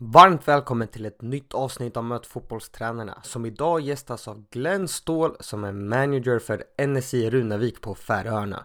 [0.00, 5.36] Varmt välkommen till ett nytt avsnitt av Möt fotbollstränarna som idag gästas av Glenn Ståhl
[5.40, 8.64] som är manager för NSI Runavik på Färöarna.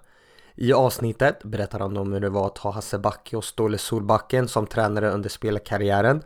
[0.55, 4.47] I avsnittet berättar han om hur det var att ha Hasse Backe och Ståle Solbacken
[4.47, 6.21] som tränare under spelarkarriären,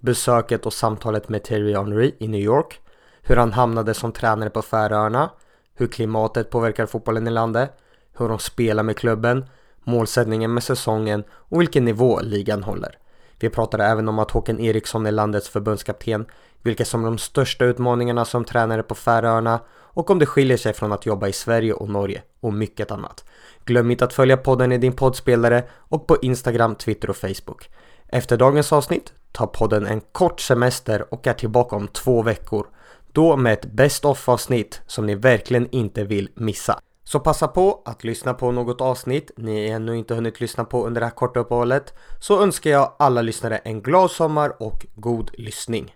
[0.00, 2.80] besöket och samtalet med Terry Henry i New York,
[3.22, 5.30] hur han hamnade som tränare på Färöarna,
[5.74, 7.70] hur klimatet påverkar fotbollen i landet,
[8.18, 9.46] hur de spelar med klubben,
[9.84, 12.98] målsättningen med säsongen och vilken nivå ligan håller.
[13.40, 16.26] Vi pratade även om att Håkan Eriksson är landets förbundskapten,
[16.62, 20.72] vilka som är de största utmaningarna som tränare på Färöarna och om det skiljer sig
[20.72, 23.24] från att jobba i Sverige och Norge och mycket annat.
[23.64, 27.70] Glöm inte att följa podden i din poddspelare och på Instagram, Twitter och Facebook.
[28.08, 32.66] Efter dagens avsnitt tar podden en kort semester och är tillbaka om två veckor.
[33.12, 36.80] Då med ett Best of avsnitt som ni verkligen inte vill missa.
[37.10, 41.00] Så passa på att lyssna på något avsnitt ni ännu inte hunnit lyssna på under
[41.00, 41.94] det här korta uppehållet.
[42.20, 45.94] Så önskar jag alla lyssnare en glad sommar och god lyssning.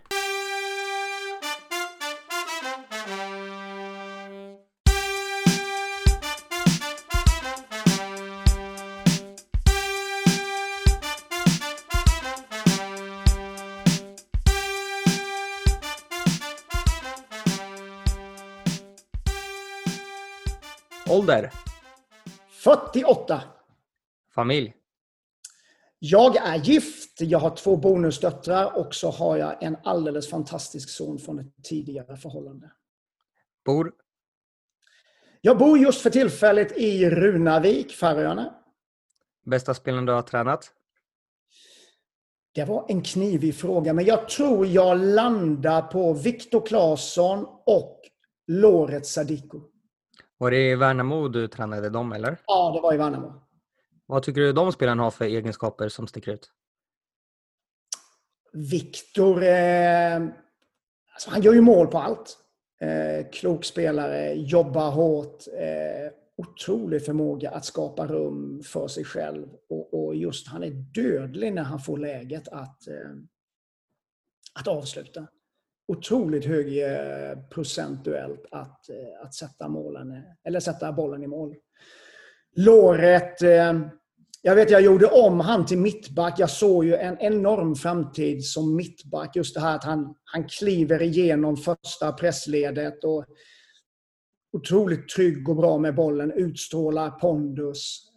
[21.23, 21.51] Ålder?
[22.63, 23.41] 48.
[24.35, 24.73] Familj?
[25.99, 31.19] Jag är gift, jag har två bonusdöttrar och så har jag en alldeles fantastisk son
[31.19, 32.71] från ett tidigare förhållande.
[33.65, 33.91] Bor?
[35.41, 38.55] Jag bor just för tillfället i Runavik, Färöarna.
[39.45, 40.71] Bästa spelaren du har tränat?
[42.51, 48.01] Det var en knivig fråga, men jag tror jag landar på Viktor Claesson och
[48.47, 49.72] Loret Sadiko.
[50.43, 52.37] Var det i Värnamo du tränade dem eller?
[52.47, 53.33] Ja, det var i Värnamo.
[54.05, 56.51] Vad tycker du de spelarna har för egenskaper som sticker ut?
[58.53, 60.15] Viktor, eh,
[61.13, 62.37] alltså han gör ju mål på allt.
[62.81, 65.47] Eh, klok spelare, jobbar hårt.
[65.47, 69.47] Eh, otrolig förmåga att skapa rum för sig själv.
[69.69, 73.11] Och, och, just han är dödlig när han får läget att, eh,
[74.59, 75.27] att avsluta
[75.87, 81.55] otroligt hög eh, procentuellt att, eh, att sätta, målen, eh, eller sätta bollen i mål.
[82.55, 83.41] Låret,
[84.41, 86.39] jag vet jag gjorde om han till mittback.
[86.39, 89.35] Jag såg ju en enorm framtid som mittback.
[89.35, 93.25] Just det här att han, han kliver igenom första pressledet och
[94.57, 96.31] otroligt trygg och bra med bollen.
[96.31, 98.09] Utstrålar pondus.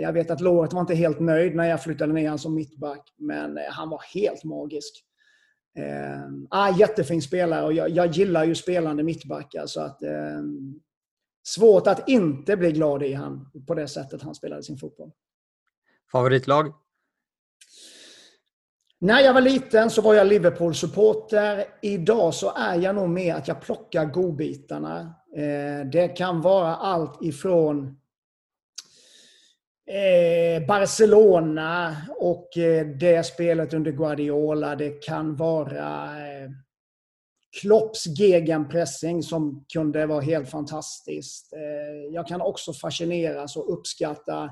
[0.00, 3.14] Jag vet att Låret var inte helt nöjd när jag flyttade ner honom som mittback,
[3.18, 5.04] men han var helt magisk.
[5.78, 9.66] Eh, ah, jättefin spelare och jag, jag gillar ju spelande mittbackar.
[9.66, 10.42] Så att, eh,
[11.46, 15.10] svårt att inte bli glad i han på det sättet han spelade sin fotboll.
[16.12, 16.74] Favoritlag?
[19.00, 21.64] När jag var liten så var jag Liverpool-supporter.
[21.82, 25.14] Idag så är jag nog med att jag plockar godbitarna.
[25.36, 27.97] Eh, det kan vara allt ifrån
[29.88, 34.76] Eh, Barcelona och eh, det spelet under Guardiola.
[34.76, 36.50] Det kan vara eh,
[37.60, 41.52] Klopps gegenpressing som kunde vara helt fantastiskt.
[41.52, 44.50] Eh, jag kan också fascineras och uppskatta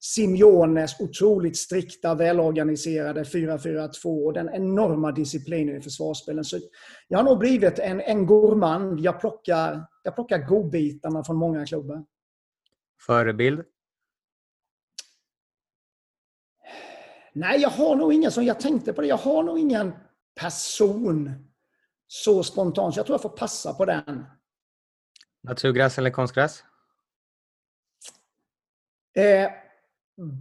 [0.00, 6.44] Simeones otroligt strikta, välorganiserade 4-4-2 och den enorma disciplinen i försvarsspelen.
[6.44, 6.58] Så
[7.08, 9.00] jag har nog blivit en, en gourmand.
[9.00, 12.04] Jag plockar, jag plockar godbitarna från många klubbar.
[13.06, 13.62] Förebild?
[17.38, 19.06] Nej, jag har nog ingen som jag tänkte på det.
[19.06, 19.92] Jag har nog ingen
[20.40, 21.30] person
[22.06, 22.94] så spontant.
[22.94, 24.24] Så jag tror jag får passa på den.
[25.42, 26.64] Naturgräs eller konstgräs?
[29.16, 29.50] Eh,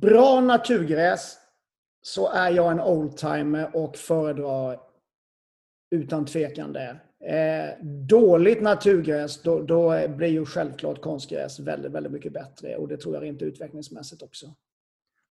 [0.01, 1.37] bra naturgräs
[2.01, 4.79] så är jag en oldtimer och föredrar
[5.91, 6.99] utan tvekan det.
[7.19, 12.97] Eh, dåligt naturgräs, då, då blir ju självklart konstgräs väldigt, väldigt mycket bättre och det
[12.97, 14.55] tror jag rent utvecklingsmässigt också.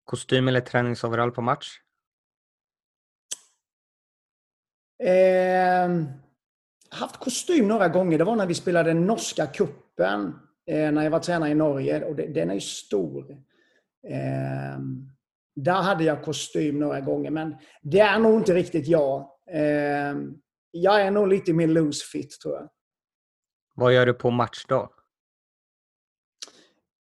[0.03, 1.79] Kostym eller träningsoverall på match?
[5.03, 5.89] Eh,
[6.89, 8.17] haft kostym några gånger.
[8.17, 12.05] Det var när vi spelade norska kuppen eh, när jag var tränare i Norge.
[12.05, 13.31] Och det, den är ju stor.
[14.07, 14.79] Eh,
[15.55, 19.29] där hade jag kostym några gånger, men det är nog inte riktigt jag.
[19.51, 20.15] Eh,
[20.71, 22.69] jag är nog lite mer loose fit, tror jag.
[23.75, 24.89] Vad gör du på matchdag?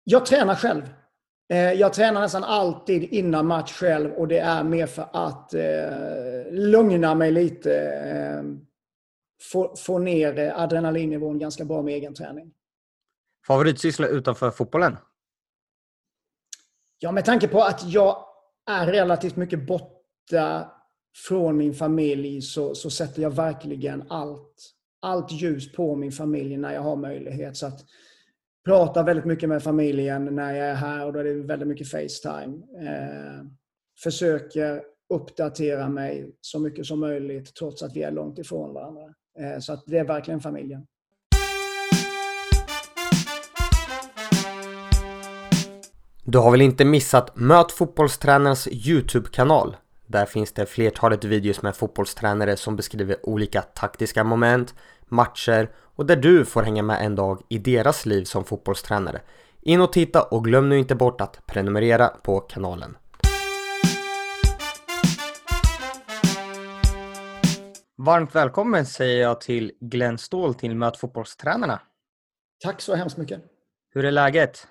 [0.04, 0.82] Jag tränar själv.
[1.52, 6.52] Eh, jag tränar nästan alltid innan match själv och det är mer för att eh,
[6.52, 7.80] lugna mig lite.
[7.90, 8.42] Eh,
[9.52, 12.52] få, få ner adrenalinnivån ganska bra med egen träning.
[13.46, 14.96] Favoritsyssla utanför fotbollen?
[16.98, 18.24] Ja, med tanke på att jag
[18.70, 20.72] är relativt mycket borta
[21.28, 26.74] från min familj så, så sätter jag verkligen allt, allt ljus på min familj när
[26.74, 27.56] jag har möjlighet.
[27.56, 27.84] Så att
[28.64, 31.90] Pratar väldigt mycket med familjen när jag är här och då är det väldigt mycket
[31.90, 32.56] Facetime.
[32.80, 33.44] Eh,
[34.02, 34.82] försöker
[35.14, 39.02] uppdatera mig så mycket som möjligt trots att vi är långt ifrån varandra.
[39.38, 40.86] Eh, så att det är verkligen familjen.
[46.24, 49.76] Du har väl inte missat Möt fotbollstränarens Youtube-kanal?
[50.06, 54.74] Där finns det flertalet videos med fotbollstränare som beskriver olika taktiska moment,
[55.08, 55.68] matcher
[56.02, 59.20] och där du får hänga med en dag i deras liv som fotbollstränare.
[59.60, 62.96] In och titta och glöm nu inte bort att prenumerera på kanalen.
[67.96, 71.80] Varmt välkommen säger jag till Glenn Ståhl till Möt fotbollstränarna.
[72.62, 73.42] Tack så hemskt mycket.
[73.94, 74.66] Hur är läget?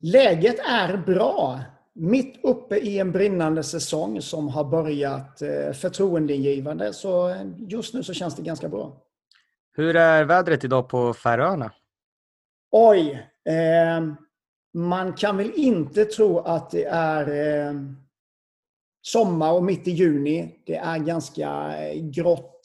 [0.00, 1.60] Läget är bra.
[1.94, 6.92] Mitt uppe i en brinnande säsong som har börjat eh, förtroendeingivande.
[6.92, 9.04] Så just nu så känns det ganska bra.
[9.78, 11.72] Hur är vädret idag på Färöarna?
[12.70, 13.28] Oj!
[13.44, 14.14] Eh,
[14.74, 17.28] man kan väl inte tro att det är
[17.68, 17.74] eh,
[19.02, 20.62] sommar och mitt i juni.
[20.66, 22.62] Det är ganska eh, grått.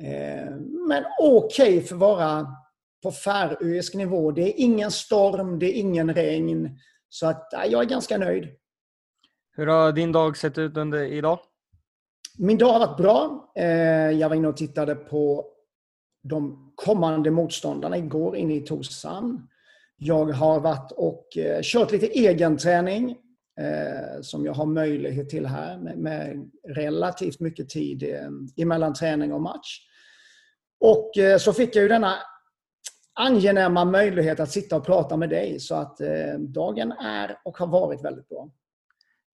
[0.00, 0.50] Eh,
[0.88, 2.46] men okej okay för att vara
[3.02, 4.30] på färöisk nivå.
[4.30, 6.78] Det är ingen storm, det är ingen regn.
[7.08, 8.48] Så att, jag är ganska nöjd.
[9.56, 11.38] Hur har din dag sett ut under idag?
[12.38, 13.52] Min dag har varit bra.
[13.56, 15.52] Eh, jag var inne och tittade på
[16.28, 19.48] de kommande motståndarna igår inne i Torshamn.
[19.96, 23.10] Jag har varit och eh, kört lite egen träning
[23.60, 29.32] eh, som jag har möjlighet till här med, med relativt mycket tid eh, emellan träning
[29.32, 29.80] och match.
[30.80, 32.14] Och eh, så fick jag ju denna
[33.14, 35.60] angenäma möjlighet att sitta och prata med dig.
[35.60, 38.50] Så att eh, dagen är och har varit väldigt bra.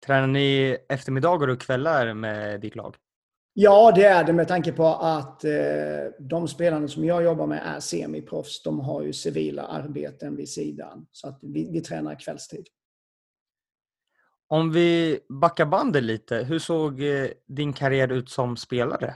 [0.06, 2.96] Tränar ni eftermiddagar och kvällar med ditt lag?
[3.54, 5.52] Ja, det är det med tanke på att eh,
[6.18, 8.62] de spelarna som jag jobbar med är semiproffs.
[8.62, 11.06] De har ju civila arbeten vid sidan.
[11.12, 12.66] Så att vi, vi tränar kvällstid.
[14.48, 19.14] Om vi backar bandet lite, hur såg eh, din karriär ut som spelare?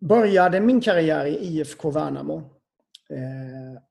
[0.00, 2.36] Började min karriär i IFK Värnamo.
[3.10, 3.82] Eh,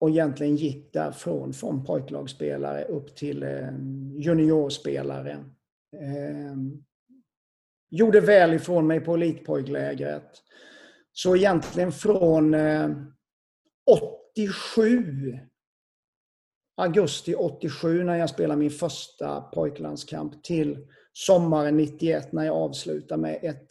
[0.00, 3.68] och egentligen gick därifrån från pojklagsspelare upp till eh,
[4.16, 5.44] juniorspelare.
[7.90, 10.30] Gjorde väl ifrån mig på elitpojklägret.
[11.12, 12.90] Så egentligen från eh,
[14.36, 15.38] 87
[16.76, 23.38] augusti 87 när jag spelade min första pojklandskamp till sommaren 91 när jag avslutade med
[23.42, 23.68] ett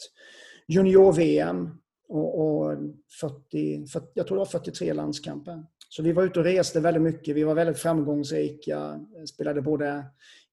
[0.67, 1.69] junior-VM
[2.09, 2.77] och, och
[3.19, 5.65] 40, 40, jag tror det var 43 landskamper.
[5.89, 7.35] Så vi var ute och reste väldigt mycket.
[7.35, 8.99] Vi var väldigt framgångsrika.
[9.33, 10.05] Spelade både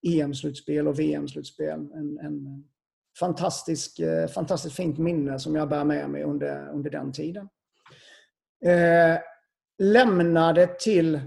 [0.02, 1.80] EM-slutspel och VM-slutspel.
[1.94, 2.64] En, en
[3.18, 7.48] fantastisk, eh, fantastiskt fint minne som jag bär med mig under, under den tiden.
[8.64, 9.18] Eh,
[9.78, 11.20] lämnade till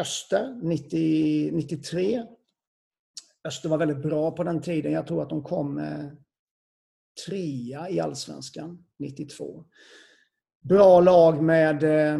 [0.00, 2.26] Öster 90, 93.
[3.44, 4.92] Öster var väldigt bra på den tiden.
[4.92, 6.06] Jag tror att de kom eh,
[7.26, 9.64] trea i Allsvenskan 92.
[10.60, 12.18] Bra lag med eh,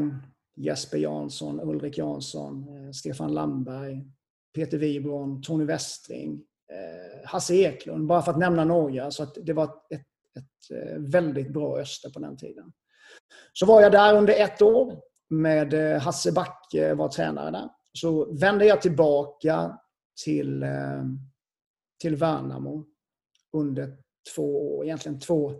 [0.57, 4.07] Jesper Jansson, Ulrik Jansson, eh, Stefan Landberg,
[4.55, 9.11] Peter Wibron, Tony Westring, Eh, Hasse Eklund, bara för att nämna några.
[9.11, 10.07] Så att det var ett,
[10.39, 12.73] ett, eh, väldigt bra Öster på den tiden.
[13.53, 17.69] Så var jag där under ett år med eh, Hasse Backe var tränare där.
[17.93, 19.79] Så vände jag tillbaka
[20.25, 20.65] till,
[22.01, 22.87] till Värnamo
[23.53, 23.97] under
[24.35, 25.53] två år, egentligen två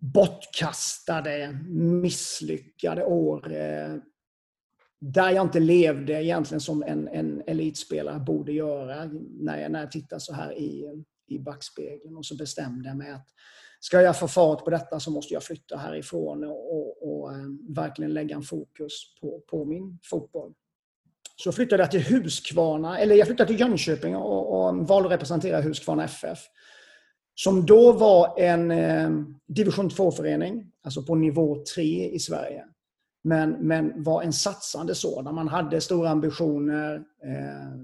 [0.00, 1.58] bortkastade,
[2.02, 3.52] misslyckade år.
[5.04, 9.90] Där jag inte levde egentligen som en, en elitspelare borde göra när jag, när jag
[9.90, 12.16] tittar så här i, i backspegeln.
[12.16, 13.26] Och så bestämde jag mig att
[13.80, 17.38] ska jag få fart på detta så måste jag flytta härifrån och, och, och eh,
[17.68, 20.52] verkligen lägga en fokus på, på min fotboll.
[21.36, 25.60] Så flyttade jag till Huskvarna, eller jag flyttade till Jönköping och, och valde att representera
[25.60, 26.38] Huskvarna FF.
[27.34, 29.10] Som då var en eh,
[29.46, 32.64] division 2-förening, alltså på nivå 3 i Sverige.
[33.24, 35.34] Men, men var en satsande sådan.
[35.34, 37.78] Man hade stora ambitioner eh,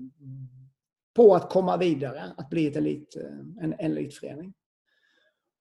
[1.16, 4.54] på att komma vidare, att bli ett elit, eh, en, en elitförening.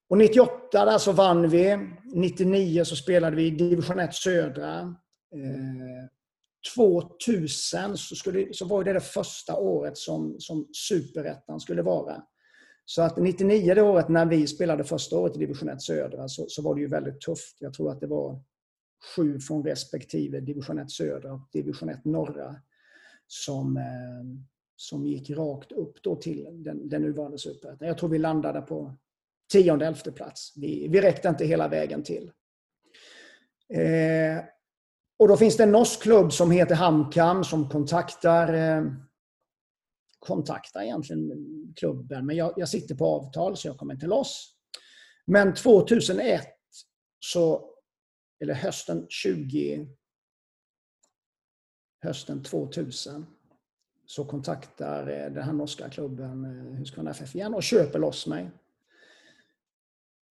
[0.08, 1.88] Och 98 där så vann vi.
[2.14, 4.80] 99 så spelade vi i division 1 södra.
[5.34, 6.08] Eh,
[6.76, 12.22] 2000 så, skulle, så var det det första året som, som superettan skulle vara.
[12.84, 16.44] Så att 99 det året när vi spelade första året i division 1 södra så,
[16.48, 17.56] så var det ju väldigt tufft.
[17.58, 18.40] Jag tror att det var
[19.16, 22.56] sju från respektive division 1 södra och division 1 norra
[23.26, 24.42] som, eh,
[24.76, 27.88] som gick rakt upp då till den, den nuvarande superettan.
[27.88, 28.94] Jag tror vi landade på
[29.52, 30.52] tionde, elfte plats.
[30.56, 32.30] Vi, vi räckte inte hela vägen till.
[33.74, 34.44] Eh,
[35.18, 38.84] och då finns det en norsk klubb som heter Hamkam som kontaktar eh,
[40.18, 41.32] kontaktar egentligen
[41.76, 44.54] klubben, men jag, jag sitter på avtal så jag kommer inte loss.
[45.26, 46.42] Men 2001,
[47.20, 47.70] så,
[48.40, 49.88] eller hösten 20...
[52.00, 53.26] Hösten 2000
[54.06, 58.50] så kontaktar eh, den här norska klubben eh, Husqvarna FF igen och köper loss mig.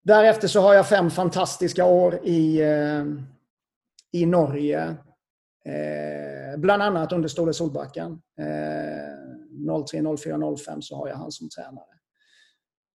[0.02, 3.04] Därefter så har jag fem fantastiska år i, eh,
[4.12, 4.96] i Norge.
[6.56, 8.22] bland annat under Ståle Solbacken.
[9.90, 11.99] 03, 04, 05 så har jag han som tränare.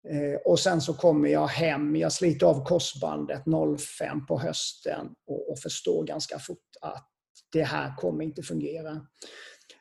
[0.09, 3.43] Eh, och sen så kommer jag hem, jag sliter av korsbandet
[3.79, 7.09] 05 på hösten och, förstår ganska fort att
[7.53, 9.07] det här kommer inte fungera.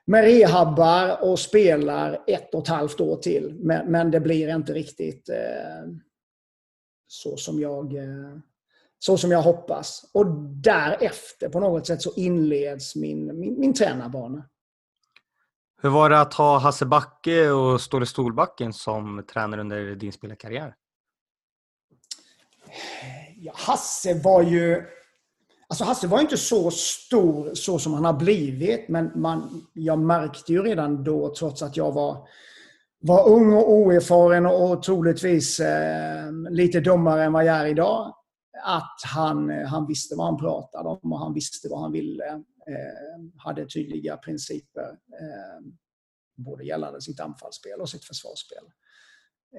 [0.05, 3.55] Men rehabbar och spelar ett och ett halvt år till.
[3.59, 5.93] Men, det blir inte riktigt eh,
[7.07, 8.37] så, som jag, eh,
[8.99, 10.09] så som jag hoppas.
[10.13, 10.25] Och
[10.63, 14.49] därefter på något sätt så inleds min, min, min tränarbana.
[15.83, 20.75] Hur var det att ha Hasse Backe och Ståle Stolbacken som tränare under din spelarkarriär?
[23.35, 24.83] Ja, Hasse var ju...
[25.67, 30.53] Alltså Hasse var inte så stor så som han har blivit, men man, jag märkte
[30.53, 32.27] ju redan då, trots att jag var,
[32.99, 38.15] var ung och oerfaren och troligtvis eh, lite dummare än vad jag är idag,
[38.63, 42.43] att han, eh, han visste vad han pratade om och han visste vad han ville
[43.37, 44.89] hade tydliga principer.
[45.21, 45.71] Eh,
[46.35, 48.63] både gällande sitt anfallsspel och sitt försvarsspel.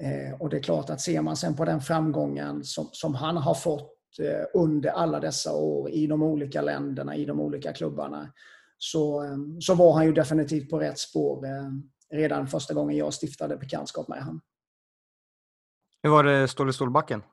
[0.01, 3.37] Eh, och det är klart att ser man sen på den framgången som, som han
[3.37, 8.33] har fått eh, under alla dessa år i de olika länderna, i de olika klubbarna,
[8.77, 11.69] så, eh, så var han ju definitivt på rätt spår eh,
[12.17, 14.41] redan första gången jag stiftade bekantskap med honom.
[16.03, 17.23] Hur var det Ståle Stolbacken?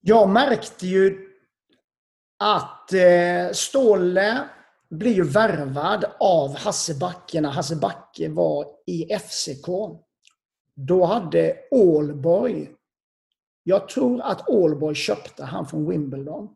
[0.00, 1.28] Jag märkte ju
[2.38, 4.48] att eh, Ståle
[4.90, 9.66] blir ju värvad av Hasse Backe när Hasse Backe var i FCK.
[10.74, 12.70] Då hade Ålborg,
[13.62, 16.48] jag tror att Ålborg köpte han från Wimbledon.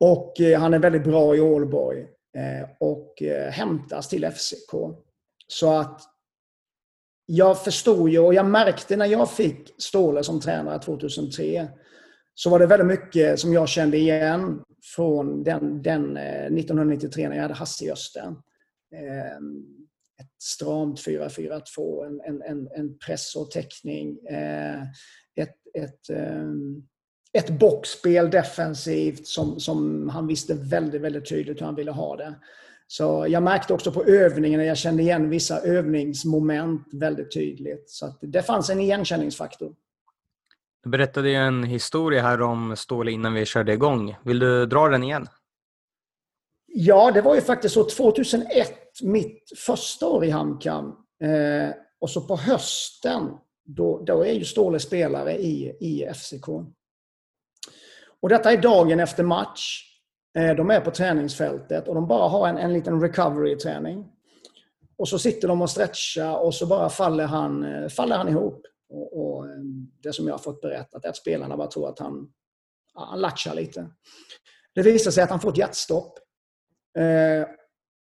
[0.00, 2.00] Och eh, han är väldigt bra i Ålborg
[2.36, 4.74] eh, och eh, hämtas till FCK.
[5.46, 6.00] Så att
[7.26, 11.68] jag förstod ju och jag märkte när jag fick Ståle som tränare 2003
[12.34, 14.62] så var det väldigt mycket som jag kände igen
[14.96, 18.36] från den, den eh, 1993 när jag hade Hasse i Östen.
[18.94, 19.64] Ehm,
[20.20, 24.18] ett stramt 4-4-2, en, en, en press och täckning.
[24.26, 24.82] Eh,
[25.36, 26.82] ett, ett, ehm,
[27.32, 32.34] ett boxspel defensivt som, som han visste väldigt, väldigt tydligt hur han ville ha det.
[32.86, 37.90] Så jag märkte också på övningarna, jag kände igen vissa övningsmoment väldigt tydligt.
[37.90, 39.74] Så det fanns en igenkänningsfaktor.
[40.84, 44.16] Du berättade ju en historia här om Ståle innan vi körde igång.
[44.24, 45.28] Vill du dra den igen?
[46.66, 48.72] Ja, det var ju faktiskt så 2001,
[49.02, 50.86] mitt första år i Hamkam.
[51.22, 53.30] Eh, och så på hösten,
[53.64, 56.48] då, då är ju Ståle spelare i, i FCK.
[58.20, 59.82] Och detta är dagen efter match.
[60.38, 64.06] Eh, de är på träningsfältet och de bara har en, en liten recovery-träning.
[64.96, 68.66] Och så sitter de och stretchar och så bara faller han, eh, faller han ihop.
[68.94, 71.98] Och, och, ehm, det som jag har fått berättat är att spelarna bara tror att
[71.98, 72.32] han,
[72.94, 73.90] han latchar lite.
[74.74, 76.18] Det visar sig att han får ett hjärtstopp.
[76.98, 77.48] Eh,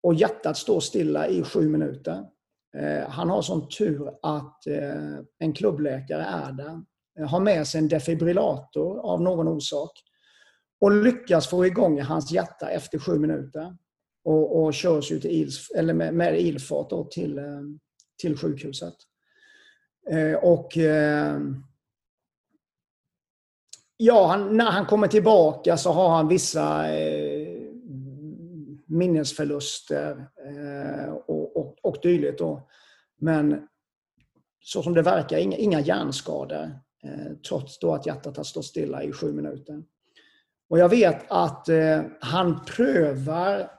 [0.04, 2.24] och hjärtat står stilla i sju minuter.
[2.78, 6.82] Eh, han har sån tur att eh, en klubbläkare är där.
[7.20, 9.92] Eh, har med sig en defibrillator av någon orsak.
[10.82, 13.78] Och lyckas få igång hans hjärta efter sju minuter.
[14.26, 17.62] Och, och körs ut i eller med, med ilfart till, eh,
[18.22, 18.96] till sjukhuset.
[20.10, 21.40] Eh, och eh,
[23.98, 27.48] ja, han, när han kommer tillbaka så har han vissa eh,
[28.86, 32.42] minnesförluster eh, och, och, och dylikt.
[33.20, 33.68] Men
[34.60, 36.80] så som det verkar, inga, inga hjärnskador.
[37.04, 39.84] Eh, trots då att hjärtat har stått stilla i sju minuter.
[40.70, 41.68] Och jag vet att
[42.20, 43.72] han prövar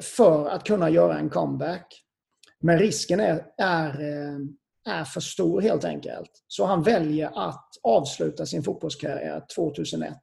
[0.00, 2.02] för att kunna göra en comeback.
[2.60, 4.00] Men risken är, är
[4.86, 6.30] är för stor helt enkelt.
[6.46, 10.14] Så han väljer att avsluta sin fotbollskarriär 2001.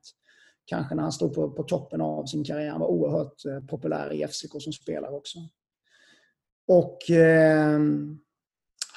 [0.66, 2.70] Kanske när han stod på, på toppen av sin karriär.
[2.70, 5.40] Han var oerhört eh, populär i FCK som spelare också.
[6.68, 7.80] Och eh,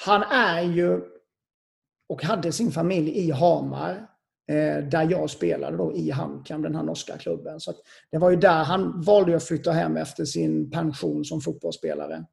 [0.04, 1.00] han är ju
[2.08, 4.08] och hade sin familj i Hamar
[4.50, 7.60] eh, där jag spelade då i Hamkam, den här norska klubben.
[7.60, 7.72] Så
[8.10, 12.24] det var ju där han valde att flytta hem efter sin pension som fotbollsspelare.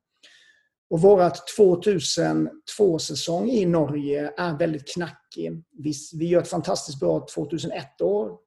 [0.90, 5.64] Och vårat 2002-säsong i Norge är väldigt knackig.
[5.78, 8.38] Vi, vi gör ett fantastiskt bra 2001 år.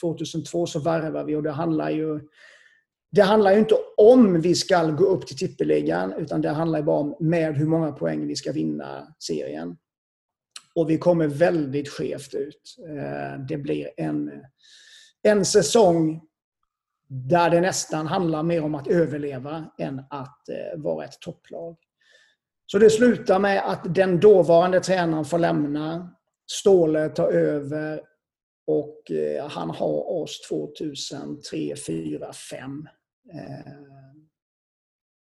[0.00, 2.20] 2002 så värvar vi och det handlar ju
[3.12, 6.98] det handlar ju inte om vi ska gå upp till tippeligan utan det handlar bara
[6.98, 9.76] om med hur många poäng vi ska vinna serien.
[10.74, 12.76] Och vi kommer väldigt skevt ut.
[12.88, 14.30] Eh, det blir en,
[15.22, 16.20] en säsong
[17.12, 21.76] där det nästan handlar mer om att överleva än att eh, vara ett topplag.
[22.66, 26.14] Så det slutar med att den dåvarande tränaren får lämna.
[26.50, 28.00] Ståle tar över
[28.66, 32.88] och eh, han har oss 2003, 4, 5.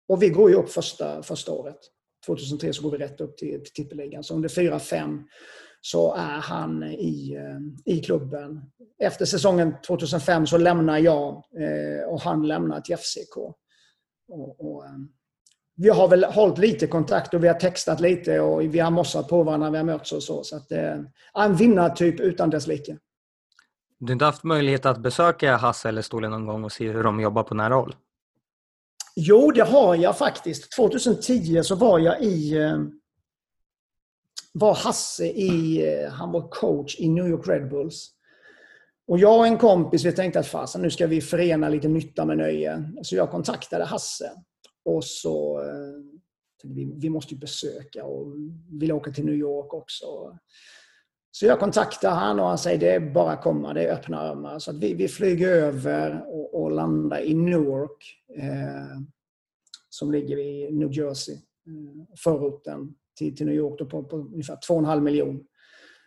[0.07, 1.79] Och vi går ju upp första, första året.
[2.25, 4.23] 2003 så går vi rätt upp till, till tippeligan.
[4.23, 5.23] Så under 4-5
[5.87, 8.61] så är han i, eh, i klubben.
[8.99, 13.37] Efter säsongen 2005 så lämnar jag eh, och han lämnar till FCK.
[14.27, 14.91] Och, och, eh,
[15.75, 19.27] vi har väl hållit lite kontakt och vi har textat lite och vi har mossat
[19.27, 20.43] på varandra vi har mötts och så.
[20.43, 20.95] så att, eh,
[21.33, 22.97] en vinnartyp utan dess like.
[23.99, 27.03] Du har inte haft möjlighet att besöka Hasse eller Stolen någon gång och se hur
[27.03, 27.95] de jobbar på nära håll?
[29.15, 30.71] Jo, det har jag faktiskt.
[30.71, 32.55] 2010 så var jag i...
[34.59, 35.87] Var Hasse i...
[35.87, 38.09] Eh, han var coach i New York Red Bulls.
[39.07, 42.25] Och jag och en kompis vi tänkte att fasen, nu ska vi förena lite nytta
[42.25, 42.91] med nöje.
[43.01, 44.31] Så jag kontaktade Hasse.
[44.85, 46.17] Och så eh,
[46.63, 48.33] vi, vi måste ju besöka och
[48.79, 50.05] vill åka till New York också.
[51.31, 54.19] Så jag kontaktar han och han säger det är bara att komma, det är öppna
[54.19, 54.59] armar.
[54.59, 59.01] Så att vi, vi flyger över och, och landar i Newark eh,
[59.89, 64.55] som ligger i New Jersey, eh, förorten till, till New York, då på, på ungefär
[64.55, 65.41] 2,5 miljoner.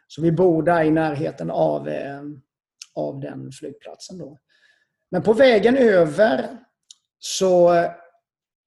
[0.06, 2.22] Så vi bor där i närheten av, eh,
[2.94, 4.18] av den flygplatsen.
[4.18, 4.38] Då.
[5.10, 6.58] Men på vägen över
[7.18, 7.90] så eh,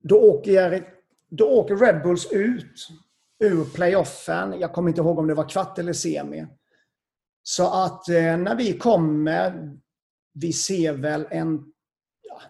[0.03, 0.89] då åker,
[1.31, 2.89] då åker Red Bulls ut
[3.45, 4.61] ur playoffen.
[4.61, 6.47] Jag kommer inte ihåg om det var kvart eller semi.
[7.43, 9.77] Så att eh, när vi kommer,
[10.35, 11.73] vi ser väl en,
[12.23, 12.41] ja,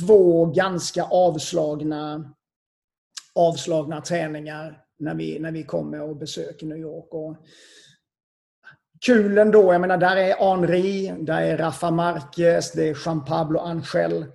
[0.00, 2.34] två ganska avslagna,
[3.34, 7.08] avslagna träningar när vi, när vi kommer och besöker New York.
[7.10, 7.36] Och,
[9.06, 9.72] kul ändå.
[9.72, 14.26] Jag menar, där är Henri, där är Rafa Marquez, det är Jean Pablo Angel.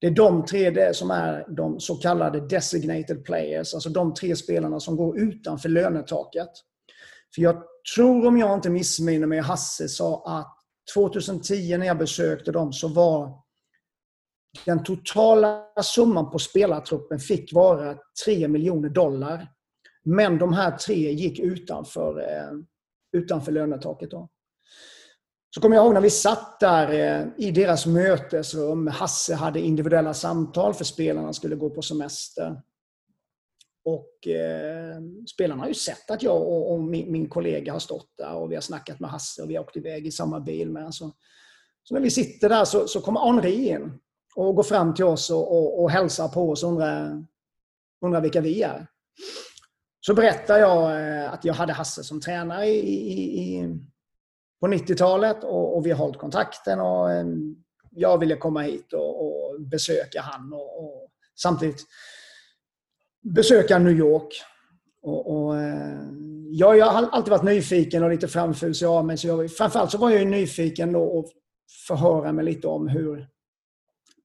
[0.00, 4.36] Det är de tre det som är de så kallade designated players, alltså de tre
[4.36, 6.50] spelarna som går utanför lönetaket.
[7.34, 7.62] För jag
[7.94, 10.56] tror, om jag inte missminner mig, Hasse sa att
[10.94, 13.32] 2010 när jag besökte dem så var
[14.64, 19.48] den totala summan på spelartruppen fick vara 3 miljoner dollar.
[20.08, 22.52] Men de här tre gick utanför, eh,
[23.12, 24.10] utanför lönetaket.
[24.10, 24.28] Då.
[25.54, 28.86] Så kommer jag ihåg när vi satt där eh, i deras mötesrum.
[28.86, 32.62] Hasse hade individuella samtal för spelarna skulle gå på semester.
[33.84, 34.96] Och eh,
[35.34, 38.50] spelarna har ju sett att jag och, och min, min, kollega har stått där och
[38.50, 40.94] vi har snackat med Hasse och vi har åkt iväg i samma bil med.
[40.94, 41.12] Så,
[41.82, 43.98] så när vi sitter där så, så kommer Henri in
[44.34, 47.24] och går fram till oss och, och, och hälsar på oss och undrar,
[48.04, 48.86] undrar vilka vi är.
[50.06, 52.78] Så berättade jag eh, att jag hade Hasse som tränare i,
[53.12, 53.68] i, i
[54.60, 57.26] på 90-talet och, och, vi har hållit kontakten och eh,
[57.90, 61.84] jag ville komma hit och, och besöka han och, och, samtidigt
[63.22, 64.28] besöka New York.
[65.02, 66.00] Och, eh,
[66.50, 69.18] jag, jag har alltid varit nyfiken och lite framfusig av mig.
[69.18, 71.30] Så jag, framförallt så var jag nyfiken då och
[71.86, 73.28] förhöra mig lite om hur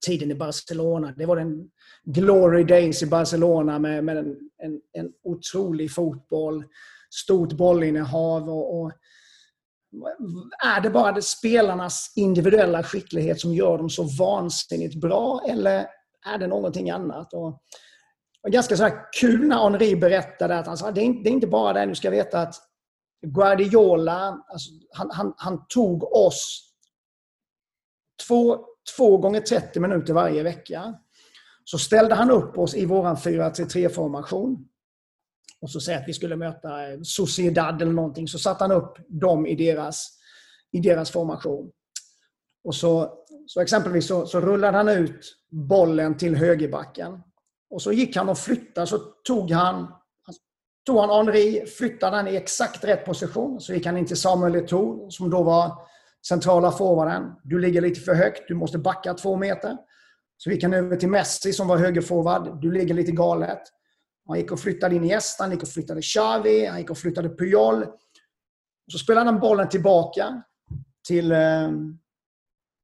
[0.06, 1.14] tiden i Barcelona.
[1.16, 1.70] Det var den
[2.04, 6.64] glory days i Barcelona med, med en, en, en otrolig fotboll,
[7.10, 8.92] stort bollinnehav och, och
[10.64, 15.86] är det bara det spelarnas individuella skicklighet som gör dem så vansinnigt bra eller
[16.26, 17.32] är det någonting annat?
[17.32, 17.50] Och
[18.32, 21.30] det var ganska så kul när Henri berättade att han sa det är inte, det
[21.30, 22.54] är inte bara det, du ska veta att
[23.26, 26.72] Guardiola, alltså, han, han, han tog oss
[28.28, 28.64] två,
[28.96, 30.94] två gånger 30 minuter varje vecka.
[31.64, 34.68] Så ställde han upp oss i våran 4-3-formation
[35.60, 38.96] och så säger att vi skulle möta eh, Sociedad eller någonting, så satte han upp
[39.08, 40.18] dem i deras,
[40.72, 41.70] i deras formation.
[42.64, 43.14] Och så,
[43.46, 47.20] så exempelvis så, så rullade han ut bollen till högerbacken.
[47.70, 49.86] Och så gick han och flyttade, så tog han
[50.86, 53.60] tog han Henri, flyttade han i exakt rätt position.
[53.60, 55.72] Så gick han in till Samuel Eto'o som då var
[56.28, 57.32] centrala forwarden.
[57.42, 59.76] Du ligger lite för högt, du måste backa två meter.
[60.42, 62.60] Så gick han över till Messi som var högerforward.
[62.60, 63.62] Du ligger lite galet.
[64.26, 67.28] Han gick och flyttade in Iniesta, han gick och flyttade Xavi, han gick och flyttade
[67.28, 67.86] Puyol.
[68.92, 70.42] Så spelade han bollen tillbaka
[71.08, 71.70] till, eh,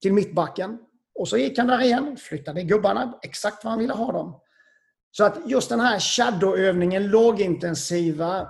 [0.02, 0.78] till mittbacken.
[1.14, 4.40] Och så gick han där igen, flyttade gubbarna exakt var han ville ha dem.
[5.10, 8.48] Så att just den här shadowövningen, lågintensiva,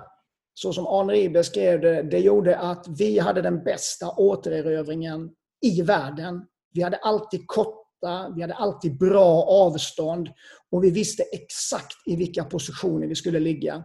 [0.53, 6.45] så som Henri beskrev det, det gjorde att vi hade den bästa återerövringen i världen.
[6.73, 10.29] Vi hade alltid kort korta, vi hade alltid bra avstånd
[10.71, 13.83] och vi visste exakt i vilka positioner vi skulle ligga.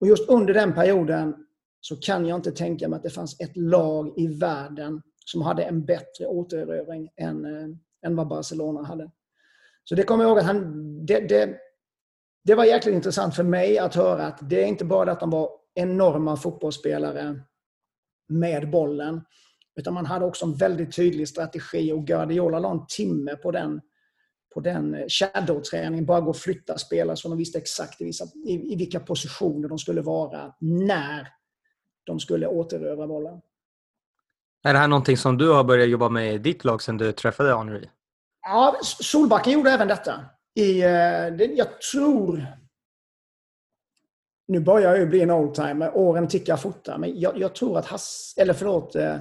[0.00, 1.34] Och just under den perioden
[1.80, 5.62] så kan jag inte tänka mig att det fanns ett lag i världen som hade
[5.62, 7.68] en bättre återerövring än, eh,
[8.06, 9.10] än vad Barcelona hade.
[9.84, 11.56] Så det kommer jag ihåg att han, det, det,
[12.44, 15.30] det var jäkligt intressant för mig att höra att det är inte bara att de
[15.30, 17.42] var enorma fotbollsspelare
[18.28, 19.20] med bollen.
[19.80, 23.80] Utan man hade också en väldigt tydlig strategi och Guardiola la en timme på den,
[24.54, 26.06] på den shadow-träningen.
[26.06, 29.68] Bara gå och flytta spelare så de visste exakt i, vissa, i, i vilka positioner
[29.68, 31.28] de skulle vara när
[32.06, 33.40] de skulle återerövra bollen.
[34.64, 37.12] Är det här någonting som du har börjat jobba med i ditt lag sedan du
[37.12, 37.88] träffade Henry?
[38.42, 40.24] Ja, Solbacken gjorde även detta.
[40.54, 40.88] I, eh,
[41.56, 42.46] jag tror
[44.48, 47.86] nu börjar jag ju bli en oldtimer, åren tickar fortare, men jag, jag, tror att
[47.86, 49.16] Hass, eller förlåt, eh,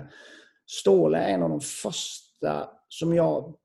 [0.70, 3.56] Ståle är en av de första som jag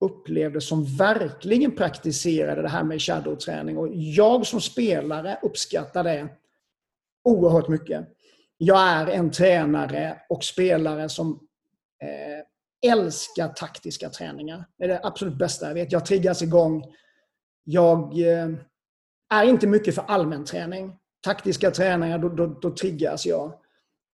[0.00, 3.78] upplevde som verkligen praktiserade det här med shadowträning.
[3.78, 6.28] Och jag som spelare uppskattar det
[7.24, 8.08] oerhört mycket.
[8.56, 11.40] Jag är en tränare och spelare som
[12.02, 14.64] eh, älskar taktiska träningar.
[14.78, 15.92] Det är det absolut bästa jag vet.
[15.92, 16.84] Jag triggas igång.
[17.64, 18.20] Jag...
[18.20, 18.48] Eh,
[19.30, 20.96] är inte mycket för allmän träning.
[21.24, 23.59] Taktiska träningar, då, då, då triggas jag.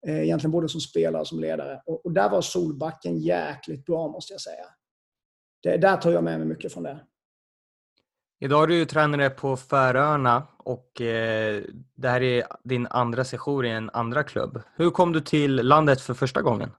[0.07, 1.81] Eh, egentligen både som spelare och som ledare.
[1.85, 4.65] Och, och, där var Solbacken jäkligt bra, måste jag säga.
[5.63, 6.99] Det, där tar jag med mig mycket från det.
[8.39, 11.63] Idag är du tränare på Färöarna och eh,
[11.95, 14.61] det här är din andra session i en andra klubb.
[14.75, 16.71] Hur kom du till landet för första gången?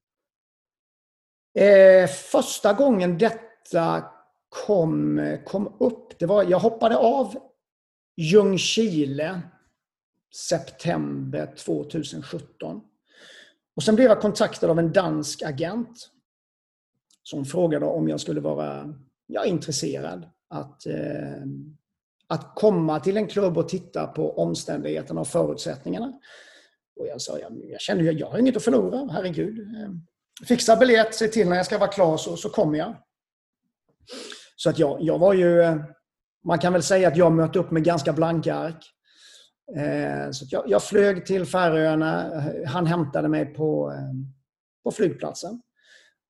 [1.58, 4.04] Eh, första gången detta
[4.48, 7.34] kom, kom upp, det var, jag hoppade av
[8.16, 9.40] Ljungskile
[10.48, 12.80] september 2017.
[13.76, 16.10] Och sen blev jag kontaktad av en dansk agent
[17.22, 18.94] som frågade om jag skulle vara
[19.26, 21.42] ja, intresserad att, eh,
[22.26, 26.12] att komma till en klubb och titta på omständigheterna och förutsättningarna.
[26.96, 29.58] Och jag sa, jag, jag känner jag har inget att förlora, herregud.
[29.58, 29.90] Eh,
[30.46, 32.96] fixa biljett, se till när jag ska vara klar så, så kommer jag.
[34.56, 35.76] Så att jag, jag var ju eh,
[36.44, 38.93] man kan väl säga att jag mötte upp med ganska blanka ark.
[39.72, 42.42] Eh, så jag, jag flög till Färöarna.
[42.66, 44.12] Han hämtade mig på, eh,
[44.84, 45.62] på flygplatsen.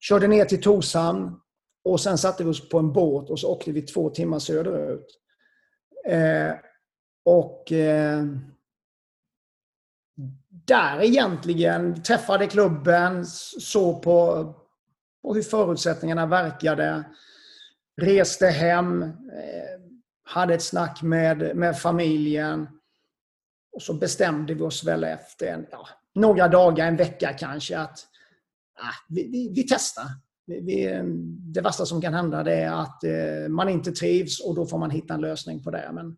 [0.00, 1.40] Körde ner till Torshamn
[1.84, 5.06] och sen satte vi oss på en båt och så åkte vi två timmar söderut.
[6.06, 6.52] Eh,
[7.24, 8.24] och eh,
[10.48, 13.26] där egentligen träffade klubben,
[13.60, 14.44] såg på,
[15.22, 17.04] på hur förutsättningarna verkade,
[18.00, 19.12] reste hem,
[20.24, 22.68] hade ett snack med, med familjen.
[23.74, 27.98] Och så bestämde vi oss väl efter en, ja, några dagar, en vecka kanske, att
[28.78, 30.04] ja, vi, vi, vi, testar.
[30.46, 31.02] Vi,
[31.54, 34.90] det värsta som kan hända är att eh, man inte trivs och då får man
[34.90, 35.90] hitta en lösning på det.
[35.92, 36.16] Men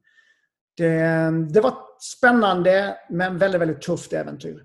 [0.77, 1.75] det, det var
[2.17, 4.65] spännande men väldigt, väldigt tufft äventyr.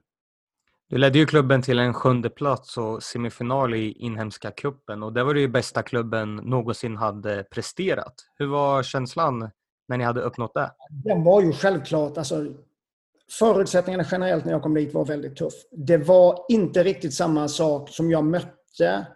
[0.90, 5.24] Du ledde ju klubben till en sjunde plats och semifinal i inhemska kuppen och det
[5.24, 8.14] var det ju bästa klubben någonsin hade presterat.
[8.38, 9.50] Hur var känslan
[9.88, 10.72] när ni hade uppnått det?
[10.90, 12.46] Den var ju självklart, alltså,
[13.40, 15.54] förutsättningarna generellt när jag kom dit var väldigt tuff.
[15.72, 19.08] Det var inte riktigt samma sak som jag mötte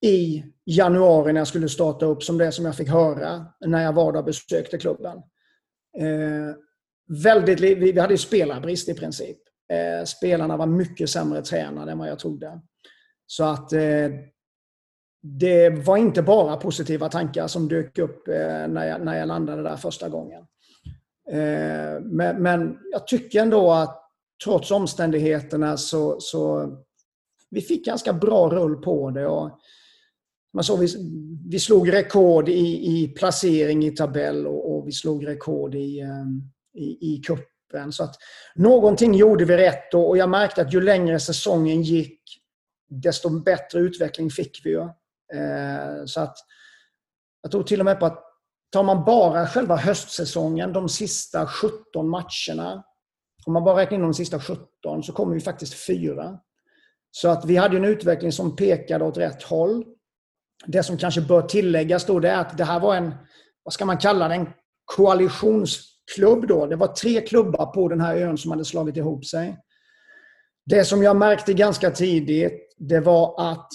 [0.00, 3.92] i januari när jag skulle starta upp som det som jag fick höra när jag
[3.92, 5.16] var där och besökte klubben.
[5.98, 6.54] Eh,
[7.22, 9.38] väldigt, vi hade ju spelarbrist i princip.
[9.72, 12.60] Eh, spelarna var mycket sämre tränade än vad jag trodde.
[13.26, 14.08] Så att eh,
[15.22, 19.62] det var inte bara positiva tankar som dök upp eh, när, jag, när jag landade
[19.62, 20.46] där första gången.
[21.30, 24.02] Eh, men, men, jag tycker ändå att
[24.44, 26.72] trots omständigheterna så, så
[27.50, 29.26] vi fick ganska bra rull på det.
[29.26, 29.58] Och
[30.54, 30.88] man såg, vi,
[31.48, 36.26] vi slog rekord i, i placering i tabell och, och vi slog rekord i, eh,
[36.82, 37.92] i, i kuppen.
[37.92, 38.14] Så att
[38.54, 42.20] någonting gjorde vi rätt och jag märkte att ju längre säsongen gick,
[42.88, 44.80] desto bättre utveckling fick vi ju.
[45.34, 46.36] Eh, så att
[47.42, 48.29] jag tror till och med på att
[48.70, 52.84] tar man bara själva höstsäsongen, de sista 17 matcherna,
[53.46, 56.38] om man bara räknar in de sista 17 så kommer vi faktiskt fyra.
[57.10, 59.84] Så att vi hade en utveckling som pekade åt rätt håll.
[60.66, 63.14] Det som kanske bör tilläggas då det är att det här var en,
[63.64, 64.48] vad ska man kalla det, en
[64.84, 66.66] koalitionsklubb då.
[66.66, 69.58] Det var tre klubbar på den här ön som hade slagit ihop sig.
[70.66, 73.68] Det som jag märkte ganska tidigt, det var att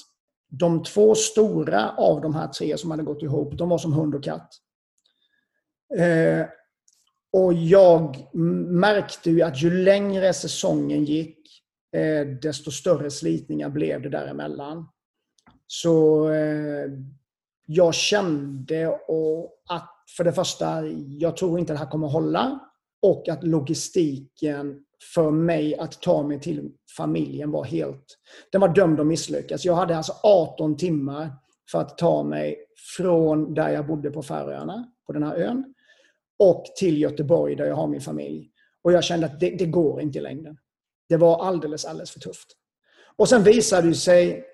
[0.50, 4.16] de två stora av de här tre som hade gått ihop, de var som hund
[4.16, 4.50] och katt.
[5.98, 6.46] Eh,
[7.32, 8.28] Och jag
[8.68, 11.38] märkte ju att ju längre säsongen gick,
[11.96, 14.88] eh, desto större slitningar blev det däremellan.
[15.68, 16.88] Så eh,
[17.66, 18.88] jag kände
[19.70, 20.88] att för det första,
[21.20, 22.60] jag tror inte det här kommer hålla.
[23.02, 24.82] Och att logistiken
[25.14, 28.06] för mig att ta mig till familjen var helt...
[28.52, 29.66] Den var dömd att misslyckas.
[29.66, 31.30] Jag hade alltså 18 timmar
[31.72, 32.58] för att ta mig
[32.98, 35.74] från där jag bodde på Färöarna, på den här ön,
[36.40, 38.50] och till Göteborg där jag har min familj.
[38.82, 40.58] Och jag kände att det, det går inte i längden.
[41.10, 42.48] Det var alldeles, alldeles för tufft.
[43.16, 44.46] Och sen visade det sig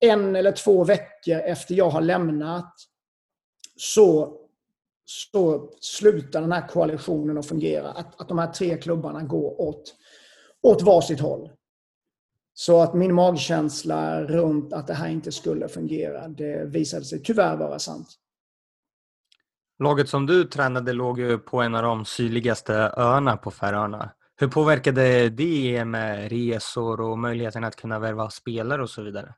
[0.00, 2.74] en eller två veckor efter jag har lämnat
[3.76, 4.38] så,
[5.04, 7.90] så slutar den här koalitionen att fungera.
[7.90, 9.94] Att, att de här tre klubbarna går åt,
[10.62, 11.50] åt varsitt håll.
[12.54, 17.56] Så att min magkänsla runt att det här inte skulle fungera, det visade sig tyvärr
[17.56, 18.08] vara sant.
[19.78, 24.10] Laget som du tränade låg ju på en av de sydligaste öarna på Färöarna.
[24.36, 29.34] Hur påverkade det med resor och möjligheten att kunna värva spelare och så vidare?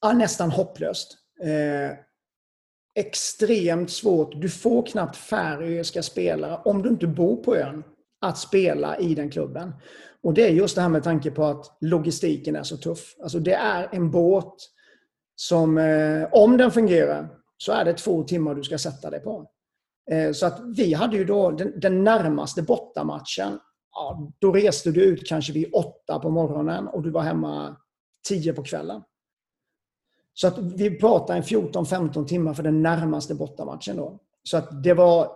[0.00, 1.16] Ja, nästan hopplöst.
[1.42, 1.96] Eh,
[2.94, 4.32] extremt svårt.
[4.40, 7.84] Du får knappt färöiska spelare, om du inte bor på ön,
[8.20, 9.72] att spela i den klubben.
[10.22, 13.16] Och Det är just det här med tanke på att logistiken är så tuff.
[13.22, 14.54] Alltså det är en båt
[15.36, 19.50] som, eh, om den fungerar, så är det två timmar du ska sätta dig på.
[20.10, 23.58] Eh, så att vi hade ju då den, den närmaste bortamatchen.
[23.92, 27.76] Ja, då reste du ut kanske vid åtta på morgonen och du var hemma
[28.28, 29.02] tio på kvällen.
[30.34, 34.18] Så att vi pratar en 14-15 timmar för den närmaste bortamatchen då.
[34.42, 35.28] Så att det var,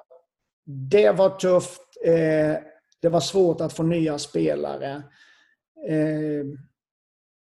[0.91, 1.83] det var tufft.
[2.05, 2.57] Eh,
[3.01, 5.03] det var svårt att få nya spelare.
[5.89, 6.47] Eh,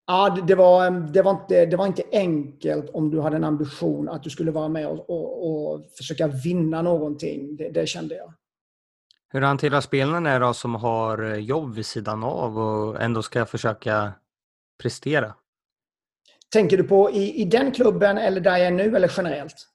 [0.09, 4.09] ja, det, var, det, var inte, det var inte enkelt om du hade en ambition
[4.09, 7.55] att du skulle vara med och, och, och försöka vinna någonting.
[7.55, 8.33] Det, det, kände jag.
[9.29, 14.13] Hur hanterar spelarna då som har jobb vid sidan av och ändå ska försöka
[14.81, 15.33] prestera?
[16.51, 19.67] Tänker du på i, i den klubben eller där jag är nu eller generellt?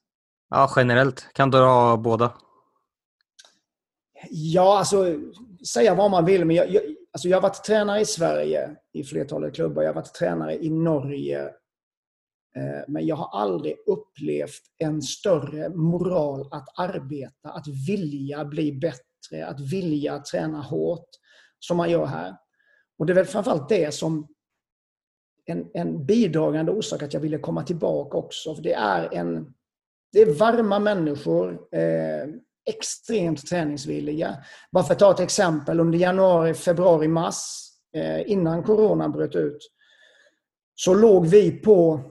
[0.49, 1.27] Ja, generellt.
[1.33, 2.33] Kan du ha båda?
[4.29, 5.19] Ja, alltså
[5.73, 6.83] säga vad man vill, men jag, jag,
[7.15, 9.83] alltså jag har varit tränare i Sverige i flertalet klubbar.
[9.83, 11.43] Jag har varit tränare i Norge.
[12.55, 19.45] Eh, men jag har aldrig upplevt en större moral att arbeta, att vilja bli bättre,
[19.47, 21.09] att vilja träna hårt
[21.59, 22.35] som man gör här.
[22.97, 24.27] Och det är väl framförallt det som
[25.45, 28.55] en, en bidragande orsak att jag ville komma tillbaka också.
[28.55, 29.53] För det är en
[30.11, 32.27] det är varma människor, eh,
[32.65, 34.37] extremt träningsvilliga.
[34.71, 39.71] Bara för att ta ett exempel, under januari, februari, mars, eh, innan corona bröt ut,
[40.75, 42.01] så låg vi på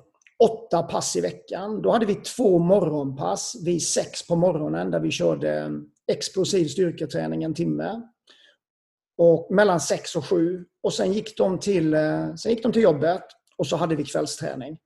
[0.44, 1.82] åtta pass i veckan.
[1.82, 5.70] Då hade vi två morgonpass vid sex på morgonen där vi körde
[6.12, 8.02] explosiv styrketräning en timme.
[9.18, 10.64] Och mellan sex och sju.
[10.82, 13.22] Och sen gick de till, eh, sen gick de till jobbet
[13.56, 14.78] och så hade vi kvällsträning.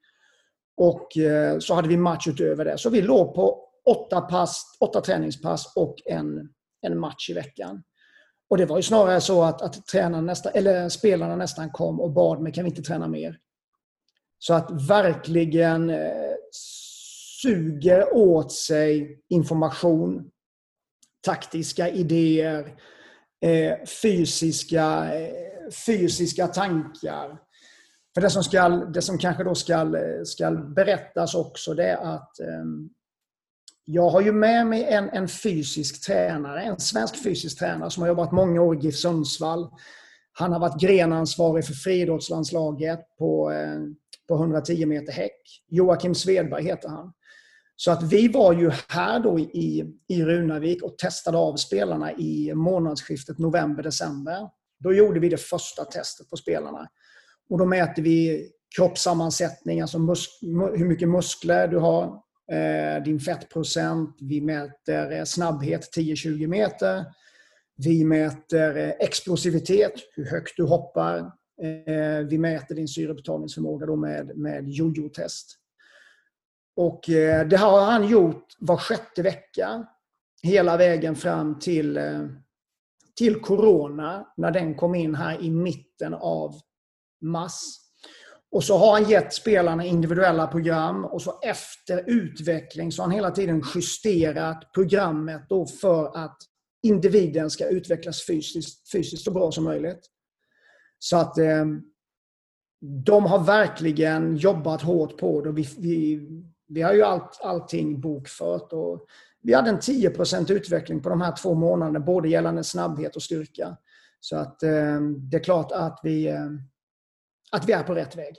[0.76, 2.78] Och eh, så hade vi match utöver det.
[2.78, 6.48] Så vi låg på åtta, pass, åtta träningspass och en,
[6.86, 7.82] en match i veckan.
[8.50, 12.12] Och det var ju snarare så att, att tränarna nästa, eller spelarna nästan kom och
[12.12, 13.38] bad mig, kan vi inte träna mer?
[14.38, 16.34] Så att verkligen eh,
[17.42, 20.30] suger åt sig information,
[21.26, 22.74] taktiska idéer,
[23.40, 27.38] eh, fysiska, eh, fysiska tankar.
[28.14, 31.96] För det som, ska, det som kanske då ska, eh, ska berättas också det är
[31.96, 32.64] att eh,
[33.90, 38.08] jag har ju med mig en, en fysisk tränare, en svensk fysisk tränare som har
[38.08, 39.68] jobbat många år i GIF Sundsvall.
[40.32, 43.80] Han har varit grenansvarig för friidrottslandslaget på, eh,
[44.28, 45.62] på 110 meter häck.
[45.68, 47.12] Joakim Svedberg heter han.
[47.76, 52.54] Så att vi var ju här då i, i Runavik och testade av spelarna i
[52.54, 54.48] månadsskiftet november-december.
[54.78, 56.88] Då gjorde vi det första testet på spelarna.
[57.50, 59.98] Och då mäter vi kroppssammansättning, alltså
[60.76, 64.16] hur mycket muskler du har, Eh, din fettprocent.
[64.20, 67.04] Vi mäter eh, snabbhet 10-20 meter.
[67.76, 71.32] Vi mäter eh, explosivitet, hur högt du hoppar.
[72.28, 75.56] Vi mäter din syrebetalningsförmåga då med, med jojo-test.
[76.76, 77.00] Och
[77.50, 79.86] det har han gjort var sjätte vecka.
[80.42, 82.00] Hela vägen fram till,
[83.16, 86.54] till Corona, när den kom in här i mitten av
[87.20, 87.62] mars.
[88.50, 93.14] Och så har han gett spelarna individuella program och så efter utveckling så har han
[93.14, 96.38] hela tiden justerat programmet då för att
[96.82, 100.00] individen ska utvecklas fysiskt, fysiskt så bra som möjligt.
[100.98, 101.64] Så att eh,
[103.04, 105.52] de har verkligen jobbat hårt på det.
[105.52, 106.28] Vi, vi,
[106.68, 109.06] vi har ju allt, allting bokfört och
[109.42, 113.76] vi hade en 10% utveckling på de här två månaderna, både gällande snabbhet och styrka.
[114.20, 116.50] Så att eh, det är klart att vi, eh,
[117.52, 118.36] att vi är på rätt väg.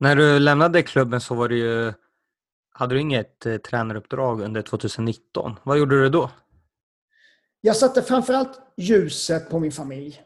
[0.00, 1.92] När du lämnade klubben så var det ju,
[2.70, 5.58] hade du inget eh, tränaruppdrag under 2019.
[5.62, 6.30] Vad gjorde du då?
[7.60, 10.22] Jag satte framförallt ljuset på min familj.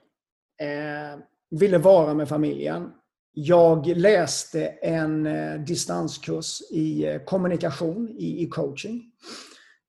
[0.61, 1.20] Eh,
[1.51, 2.90] ville vara med familjen.
[3.33, 9.03] Jag läste en eh, distanskurs i eh, kommunikation, i, i coaching.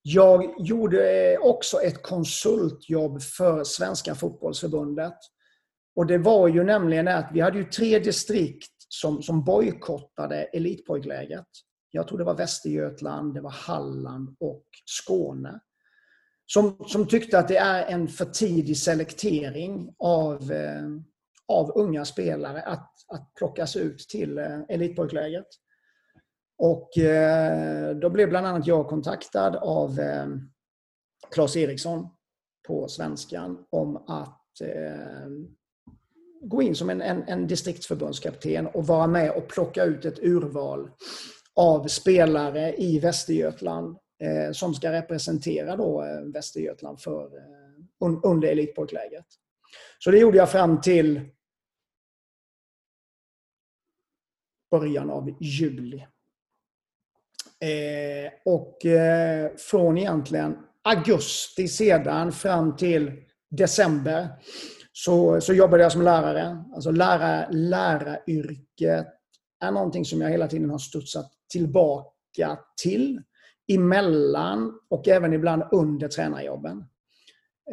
[0.02, 5.14] Jag gjorde eh, också ett konsultjobb för Svenska fotbollsförbundet.
[6.00, 11.48] Och det var ju nämligen att vi hade ju tre distrikt som, som bojkottade Elitpojklägret.
[11.92, 15.60] Jag tror det var Västergötland, det var Halland och Skåne.
[16.46, 20.88] Som, som tyckte att det är en för tidig selektering av, eh,
[21.48, 25.48] av unga spelare att, att plockas ut till eh, elitpojklägret.
[26.58, 30.28] Och eh, då blev bland annat jag kontaktad av eh,
[31.32, 32.08] Claes Eriksson
[32.68, 35.59] på Svenskan om att eh,
[36.42, 40.92] gå in som en, en, en distriktsförbundskapten och vara med och plocka ut ett urval
[41.56, 48.48] av spelare i Västergötland eh, som ska representera då eh, Västergötland för, eh, un, under
[48.48, 49.26] Elitpojklägret.
[50.00, 51.22] Så det gjorde jag fram till
[54.72, 56.06] början av juli.
[57.62, 63.12] Eh, och eh, från egentligen augusti sedan fram till
[63.50, 64.28] december
[65.06, 66.64] så, så jobbade jag som lärare.
[66.76, 69.08] Alltså lära, läraryrket
[69.64, 73.22] är någonting som jag hela tiden har studsat tillbaka till.
[73.72, 76.78] Emellan och även ibland under tränarjobben.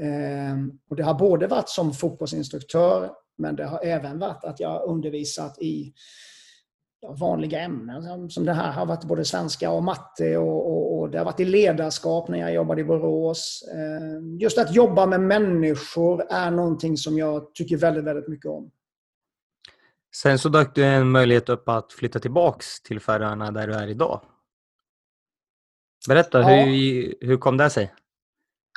[0.03, 0.57] Eh,
[0.91, 4.87] och det har både varit som fotbollsinstruktör men det har även varit att jag har
[4.87, 5.93] undervisat i
[7.21, 11.19] vanliga ämnen som det här har varit både svenska och matte och, och, och, det
[11.19, 13.63] har varit i ledarskap när jag jobbade i Borås.
[13.75, 18.71] Eh, just att jobba med människor är någonting som jag tycker väldigt, väldigt mycket om.
[20.15, 23.89] Sen så dök det en möjlighet upp att flytta tillbaks till Färöarna där du är
[23.89, 24.21] idag.
[26.09, 26.49] Berätta, ja.
[26.49, 27.95] hur, hur kom det sig?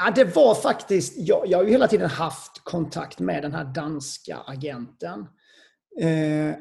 [0.02, 3.64] Ja, det var faktiskt, jag, jag har ju hela tiden haft kontakt med den här
[3.64, 5.20] danska agenten.
[6.02, 6.56] Eh,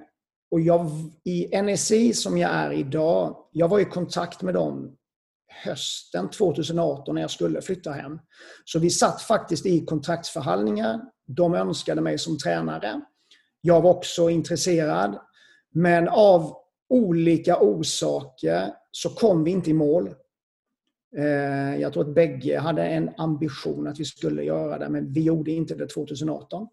[0.50, 0.90] och jag,
[1.24, 4.96] I NSI som jag är idag, jag var i kontakt med dem
[5.48, 8.18] hösten 2018 när jag skulle flytta hem.
[8.64, 11.00] Så vi satt faktiskt i kontraktsförhandlingar.
[11.26, 13.00] De önskade mig som tränare.
[13.61, 15.18] Jag var också intresserad.
[15.70, 16.56] Men av
[16.88, 20.14] olika orsaker så kom vi inte i mål.
[21.16, 25.22] Eh, jag tror att bägge hade en ambition att vi skulle göra det, men vi
[25.22, 26.68] gjorde inte det 2018.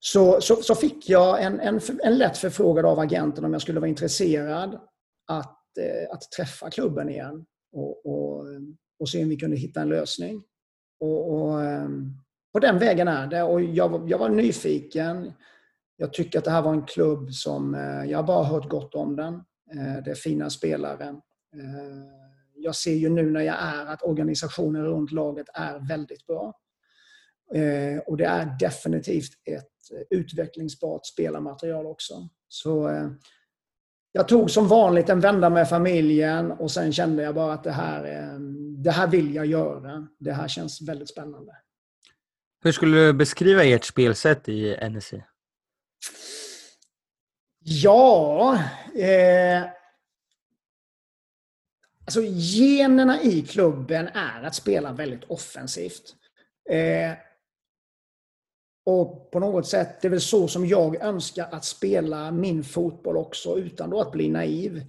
[0.00, 3.80] Så, så, så, fick jag en, en, en lätt förfrågan av agenten om jag skulle
[3.80, 4.80] vara intresserad
[5.26, 8.60] att, Eh, att träffa klubben igen och, och, eh,
[8.98, 10.42] och se om vi kunde hitta en lösning.
[11.00, 12.12] Och, och ehm,
[12.52, 13.42] på den vägen är det.
[13.42, 15.32] Och jag, jag var nyfiken.
[15.96, 17.74] Jag tycker att det här var en klubb som...
[17.74, 19.42] Eh, jag har bara hört gott om den.
[20.04, 21.20] Det är fina spelare.
[22.54, 26.60] Jag ser ju nu när jag är att organisationen runt laget är väldigt bra.
[28.06, 32.28] Och det är definitivt ett utvecklingsbart spelarmaterial också.
[32.48, 32.88] Så
[34.16, 37.72] jag tog som vanligt en vända med familjen och sen kände jag bara att det
[37.72, 38.38] här, eh,
[38.84, 40.08] det här vill jag göra.
[40.18, 41.52] Det här känns väldigt spännande.
[42.62, 45.14] Hur skulle du beskriva ert spelsätt i NSC?
[47.58, 48.54] Ja,
[48.98, 49.62] eh,
[52.04, 56.14] alltså generna i klubben är att spela väldigt offensivt.
[56.70, 57.12] Eh,
[58.86, 63.16] och på något sätt, det är väl så som jag önskar att spela min fotboll
[63.16, 64.82] också, utan då att bli naiv.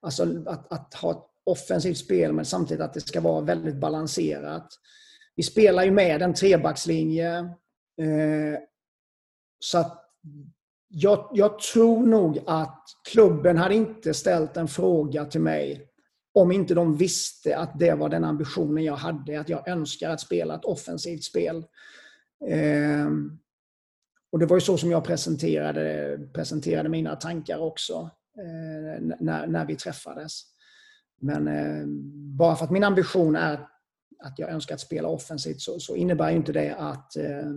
[0.00, 4.68] Alltså att, att ha ett offensivt spel, men samtidigt att det ska vara väldigt balanserat.
[5.36, 7.38] Vi spelar ju med en trebackslinje.
[8.00, 8.58] Eh,
[9.58, 10.00] så att
[10.88, 15.88] jag, jag, tror nog att klubben hade inte ställt en fråga till mig
[16.34, 20.20] om inte de visste att det var den ambitionen jag hade, att jag önskar att
[20.20, 21.64] spela ett offensivt spel.
[22.46, 23.08] Eh,
[24.32, 29.66] och det var ju så som jag presenterade, presenterade mina tankar också eh, när, när
[29.66, 30.42] vi träffades.
[31.20, 31.86] Men eh,
[32.36, 33.66] bara för att min ambition är
[34.18, 37.50] att jag önskar att spela offensivt så, så innebär inte det att, eh,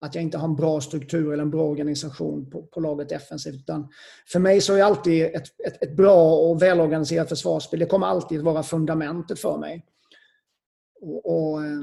[0.00, 3.54] att jag inte har en bra struktur eller en bra organisation på, på laget defensivt.
[3.54, 3.88] Utan
[4.32, 8.42] för mig så är alltid ett, ett, ett bra och välorganiserat försvarsspel, det kommer alltid
[8.42, 9.86] vara fundamentet för mig.
[11.00, 11.80] Och, och eh,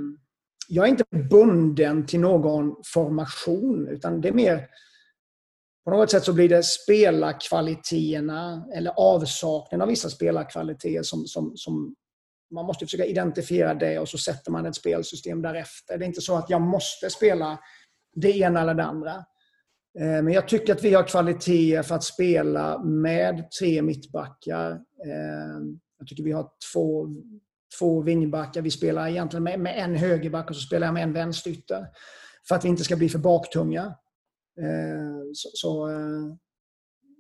[0.68, 4.68] jag är inte bunden till någon formation, utan det är mer...
[5.86, 11.96] På något sätt så blir det spelarkvaliteterna eller avsaknaden av vissa spelarkvaliteter som, som, som
[12.54, 15.98] man måste försöka identifiera det och så sätter man ett spelsystem därefter.
[15.98, 17.60] Det är inte så att jag måste spela
[18.16, 19.16] det ena eller det andra.
[20.00, 24.72] Eh, men jag tycker att vi har kvaliteter för att spela med tre mittbackar.
[25.06, 25.60] Eh,
[26.00, 27.08] jag tycker vi har två,
[27.80, 28.62] två vingbackar.
[28.62, 31.88] Vi spelar egentligen med, med en högerback och så spelar jag med en vänsterytter.
[32.48, 33.84] För att vi inte ska bli för baktunga.
[34.60, 36.36] Eh, så, så eh,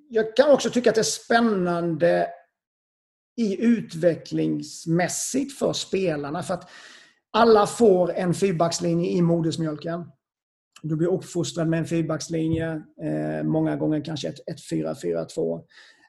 [0.10, 2.28] jag kan också tycka att det är spännande
[3.38, 6.44] i utvecklingsmässigt för spelarna.
[6.44, 6.70] För att
[7.32, 10.06] alla får en fyrbackslinje i modersmjölken.
[10.82, 15.64] Du blir uppfostrad med en fyrbackslinje, eh, många gånger kanske ett, ett 4-4-2.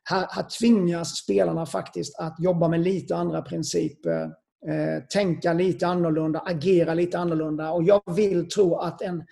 [0.05, 4.23] Här, här tvingas spelarna faktiskt att jobba med lite andra principer,
[4.69, 7.71] eh, tänka lite annorlunda, agera lite annorlunda.
[7.71, 9.25] Och jag vill tro att en,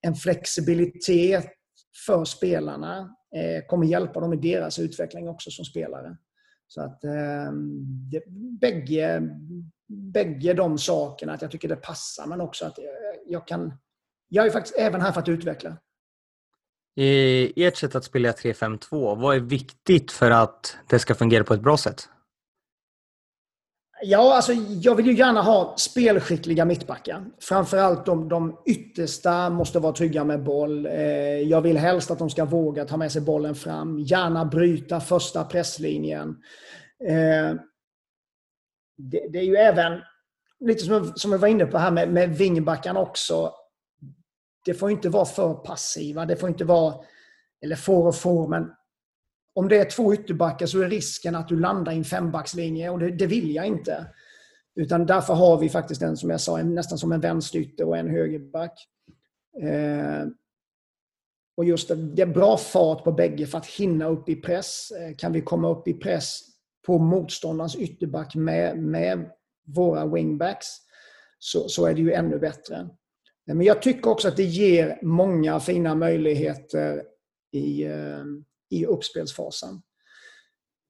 [0.00, 1.46] en flexibilitet
[2.06, 6.16] för spelarna eh, kommer hjälpa dem i deras utveckling också som spelare.
[6.68, 7.52] Så att eh,
[8.10, 8.22] det,
[8.60, 9.22] bägge,
[9.88, 12.84] bägge de sakerna, att jag tycker det passar men också att eh,
[13.26, 13.72] jag kan...
[14.28, 15.76] Jag är faktiskt även här för att utveckla.
[16.98, 21.54] I ert sätt att spela 3-5-2, vad är viktigt för att det ska fungera på
[21.54, 22.08] ett bra sätt?
[24.02, 27.24] Ja, alltså jag vill ju gärna ha spelskickliga mittbackar.
[27.40, 30.86] Framförallt de, de yttersta måste vara trygga med boll.
[30.86, 33.98] Eh, jag vill helst att de ska våga ta med sig bollen fram.
[33.98, 36.28] Gärna bryta första presslinjen.
[37.08, 37.54] Eh,
[38.96, 40.00] det, det är ju även,
[40.60, 43.52] lite som, som jag var inne på här med, med vingbackarna också.
[44.66, 46.26] Det får inte vara för passiva.
[46.26, 46.94] Det får inte vara,
[47.62, 48.70] eller får och får, men
[49.54, 52.98] om det är två ytterbackar så är risken att du landar i en fembackslinje och
[52.98, 54.06] det, det vill jag inte.
[54.74, 57.96] Utan därför har vi faktiskt en, som jag sa, en, nästan som en vänsterytter och
[57.96, 58.88] en högerback.
[59.62, 60.26] Eh,
[61.56, 64.90] och just det, det, är bra fart på bägge för att hinna upp i press.
[64.90, 66.40] Eh, kan vi komma upp i press
[66.86, 69.30] på motståndarens ytterback med, med
[69.66, 70.66] våra wingbacks
[71.38, 72.88] så, så är det ju ännu bättre.
[73.46, 77.02] Men jag tycker också att det ger många fina möjligheter
[77.52, 78.24] i, eh,
[78.70, 79.82] i uppspelsfasen.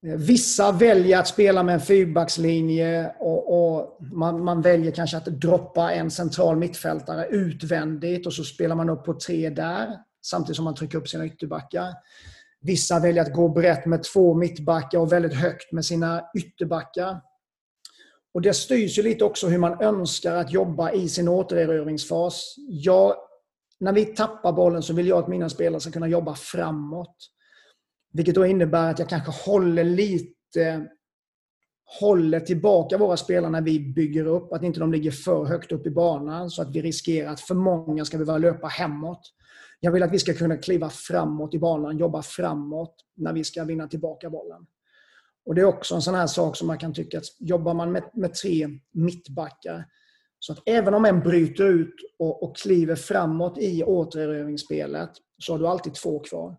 [0.06, 5.24] Eh, vissa väljer att spela med en fyrbackslinje och, och man, man, väljer kanske att
[5.24, 9.88] droppa en central mittfältare utvändigt och så spelar man upp på tre där
[10.26, 11.94] samtidigt som man trycker upp sina ytterbackar.
[12.60, 17.20] Vissa väljer att gå brett med två mittbackar och väldigt högt med sina ytterbackar.
[18.36, 22.54] Och Det styrs ju lite också hur man önskar att jobba i sin återerövringsfas.
[22.68, 23.14] Jag,
[23.80, 27.16] när vi tappar bollen så vill jag att mina spelare ska kunna jobba framåt.
[28.12, 30.86] Vilket då innebär att jag kanske håller lite
[32.00, 34.52] håller tillbaka våra spelare när vi bygger upp.
[34.52, 37.54] Att inte de ligger för högt upp i banan så att vi riskerar att för
[37.54, 39.32] många ska behöva löpa hemåt.
[39.80, 43.64] Jag vill att vi ska kunna kliva framåt i banan, jobba framåt när vi ska
[43.64, 44.66] vinna tillbaka bollen.
[45.46, 47.92] Och Det är också en sån här sak som man kan tycka att jobbar man
[47.92, 49.84] med, med tre mittbackar
[50.38, 55.58] så att även om en bryter ut och, och kliver framåt i återerövringsspelet så har
[55.58, 56.56] du alltid två kvar.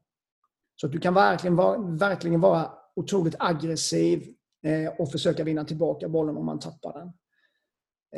[0.75, 4.33] Så att du kan verkligen vara, verkligen vara otroligt aggressiv
[4.63, 7.07] eh, och försöka vinna tillbaka bollen om man tappar den.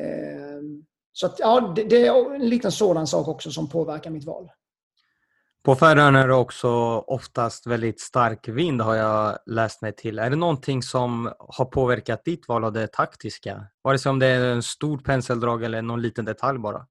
[0.05, 0.61] Eh,
[1.11, 4.49] så att, ja, det, det, är en liten sådan sak också som påverkar mitt val.
[5.69, 6.69] På Färöarna är det också
[7.07, 10.19] oftast väldigt stark vind har jag läst mig till.
[10.19, 13.67] Är det någonting som har påverkat ditt val av det taktiska?
[13.83, 16.87] Vare sig om det är en stor penseldrag eller någon liten detalj bara?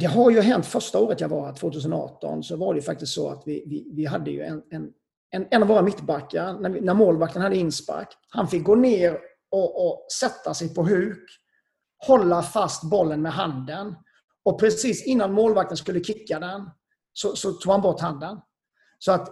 [0.00, 3.30] Det har ju hänt första året jag var här, 2018, så var det faktiskt så
[3.30, 4.90] att vi, vi, vi hade ju en, en,
[5.30, 9.18] en, en av våra mittbackar, när, vi, när målvakten hade inspark, han fick gå ner
[9.50, 11.24] och, och sätta sig på huk,
[12.06, 13.94] hålla fast bollen med handen
[14.44, 16.70] och precis innan målvakten skulle kicka den
[17.12, 18.40] så, så tog han bort handen.
[18.98, 19.28] Så att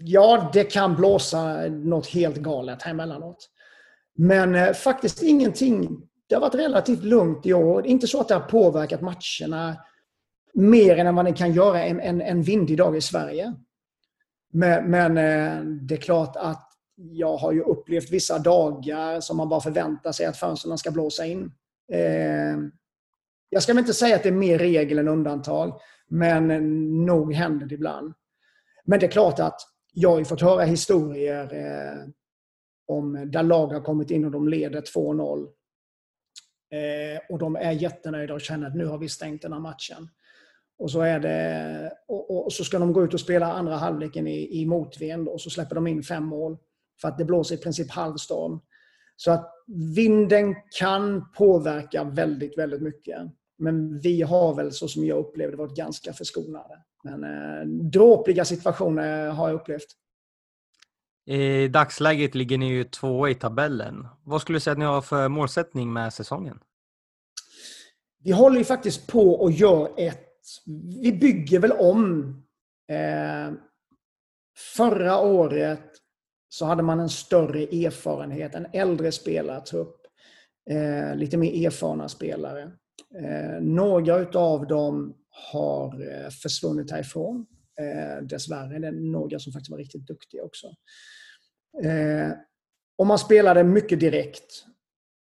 [0.00, 3.50] ja, det kan blåsa något helt galet här emellanåt.
[4.14, 7.86] Men eh, faktiskt ingenting det har varit relativt lugnt i år.
[7.86, 9.76] Inte så att det har påverkat matcherna
[10.54, 13.54] mer än vad det kan göra en, en, en vindig dag i Sverige.
[14.52, 16.66] Men, men, eh, det är klart att
[16.96, 21.26] jag har ju upplevt vissa dagar som man bara förväntar sig att fönstren ska blåsa
[21.26, 21.52] in.
[21.92, 22.56] Eh,
[23.50, 26.46] jag ska väl inte säga att det är mer regel än undantag, men
[27.06, 28.14] nog händer det ibland.
[28.84, 29.60] Men det är klart att
[29.92, 32.08] jag har fått höra historier eh,
[32.86, 35.48] om där lag har kommit in och de leder 2-0
[36.72, 40.08] Eh, och de är jättenöjda och känner att nu har vi stängt den här matchen.
[40.78, 44.26] Och så, är det, och, och så ska de gå ut och spela andra halvleken
[44.26, 46.58] i, i motvind och så släpper de in fem mål.
[47.00, 48.60] För att det blåser i princip halvstorm.
[49.16, 49.50] Så att
[49.96, 53.18] vinden kan påverka väldigt, väldigt mycket.
[53.60, 56.82] Men vi har väl, så som jag upplevde varit ganska förskonade.
[57.04, 59.96] Men eh, dråpliga situationer har jag upplevt.
[61.26, 64.08] I dagsläget ligger ni ju tvåa i tabellen.
[64.24, 66.58] Vad skulle du säga att ni har för målsättning med säsongen?
[68.22, 70.26] Vi håller ju faktiskt på och gör ett...
[71.02, 72.24] Vi bygger väl om.
[72.88, 73.54] Eh,
[74.76, 75.90] förra året
[76.48, 79.96] så hade man en större erfarenhet, en äldre spelartrupp.
[80.70, 82.72] Eh, lite mer erfarna spelare.
[83.18, 85.16] Eh, några utav dem
[85.52, 87.46] har eh, försvunnit härifrån.
[87.80, 88.78] Eh, dessvärre.
[88.78, 90.66] Det är några som faktiskt var riktigt duktiga också.
[91.82, 92.32] Eh,
[92.98, 94.64] och man spelade mycket direkt.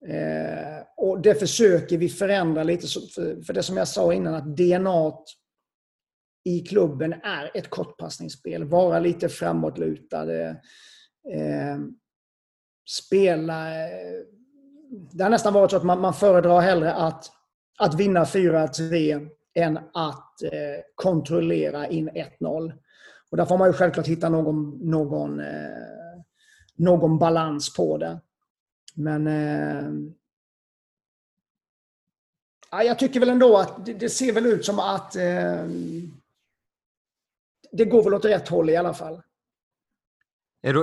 [0.06, 2.86] Eh, och det försöker vi förändra lite.
[2.86, 5.12] För, för det som jag sa innan, att DNA
[6.44, 8.64] i klubben är ett kortpassningsspel.
[8.64, 10.60] Vara lite framåtlutade.
[11.32, 11.78] Eh,
[12.88, 13.84] spela...
[13.84, 14.20] Eh,
[15.12, 17.30] det har nästan varit så att man, man föredrar hellre att,
[17.76, 22.72] att vinna 4-3 än att eh, kontrollera in 1-0.
[23.30, 26.20] Och där får man ju självklart hitta någon, någon, eh,
[26.74, 28.20] någon balans på det.
[28.94, 29.90] Men eh,
[32.70, 35.64] ja, jag tycker väl ändå att det, det ser väl ut som att eh,
[37.72, 39.22] det går väl åt rätt håll i alla fall.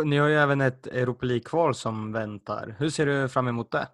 [0.05, 2.75] Ni har ju även ett Europa League-kval som väntar.
[2.79, 3.87] Hur ser du fram emot det?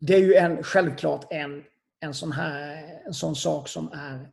[0.00, 1.62] Det är ju en, självklart en,
[2.00, 4.32] en, sån här, en sån sak som är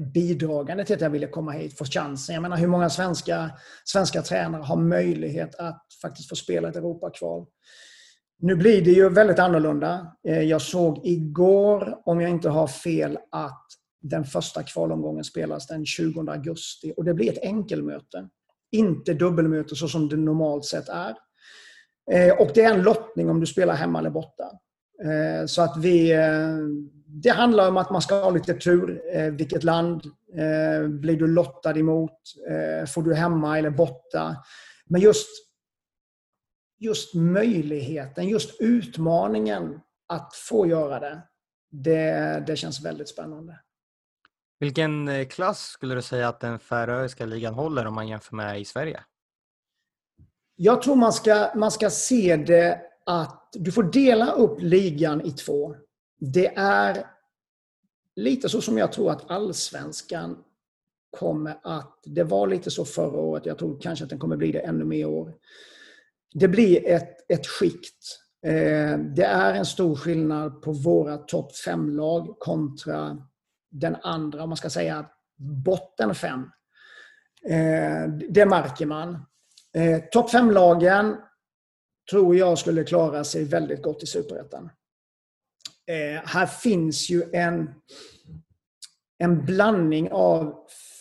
[0.00, 2.34] bidragande till att jag ville komma hit, få chansen.
[2.34, 3.50] Jag menar hur många svenska,
[3.84, 7.46] svenska tränare har möjlighet att faktiskt få spela ett Europakval?
[8.38, 10.16] Nu blir det ju väldigt annorlunda.
[10.28, 13.66] Eh, jag såg igår, om jag inte har fel, att
[14.02, 18.28] den första kvalomgången spelas den 20 augusti och det blir ett enkelmöte.
[18.72, 21.14] Inte dubbelmöte så som det normalt sett är.
[22.12, 24.50] Eh, och det är en lottning om du spelar hemma eller borta.
[25.02, 26.12] Eh, så att vi...
[27.06, 29.02] Det handlar om att man ska ha lite tur.
[29.30, 30.02] Vilket land
[30.88, 32.20] blir du lottad emot?
[32.94, 34.36] Får du hemma eller borta?
[34.86, 35.28] Men just
[36.84, 41.22] just möjligheten, just utmaningen att få göra det,
[41.70, 43.60] det, det känns väldigt spännande.
[44.58, 48.60] Vilken eh, klass skulle du säga att den färöiska ligan håller om man jämför med
[48.60, 49.00] i Sverige?
[50.56, 55.30] Jag tror man ska, man ska se det att du får dela upp ligan i
[55.30, 55.76] två.
[56.20, 57.06] Det är
[58.16, 60.38] lite så som jag tror att allsvenskan
[61.18, 61.98] kommer att...
[62.04, 63.46] Det var lite så förra året.
[63.46, 65.34] Jag tror kanske att den kommer bli det ännu mer i år
[66.34, 68.20] det blir ett, ett skikt.
[68.46, 73.18] Eh, det är en stor skillnad på våra topp fem-lag kontra
[73.70, 75.06] den andra, om man ska säga
[75.64, 76.50] botten fem.
[77.48, 79.26] Eh, det märker man.
[79.74, 81.16] Eh, topp fem-lagen
[82.10, 84.70] tror jag skulle klara sig väldigt gott i Superettan.
[85.86, 87.70] Eh, här finns ju en,
[89.18, 90.54] en blandning av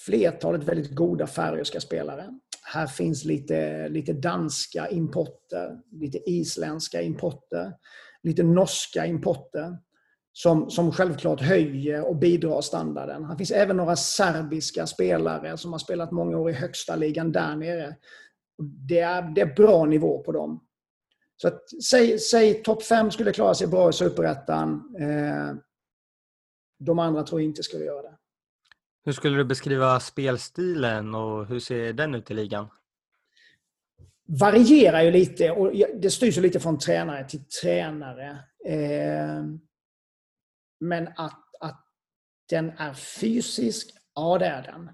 [0.06, 2.40] flertalet väldigt goda färöiska spelare.
[2.66, 7.74] Här finns lite, lite danska importer, lite isländska importer,
[8.24, 9.78] lite norska importer
[10.34, 13.26] som, som självklart höjer och bidrar standarden.
[13.26, 17.56] Här finns även några serbiska spelare som har spelat många år i högsta ligan där
[17.56, 17.96] nere.
[18.90, 20.64] Det är, det är bra nivå på dem.
[21.44, 24.96] Så att, säg, säg topp 5 skulle klara sig bra i Superettan.
[25.00, 25.56] Eh,
[26.80, 28.18] de andra tror jag inte skulle göra det.
[29.06, 32.68] Hur skulle du beskriva spelstilen och hur ser den ut i ligan?
[34.26, 38.40] Varierar ju lite och det styrs ju lite från tränare till tränare.
[38.66, 39.44] Eh,
[40.80, 41.88] men att, att
[42.50, 44.90] den är fysisk, ja det är den.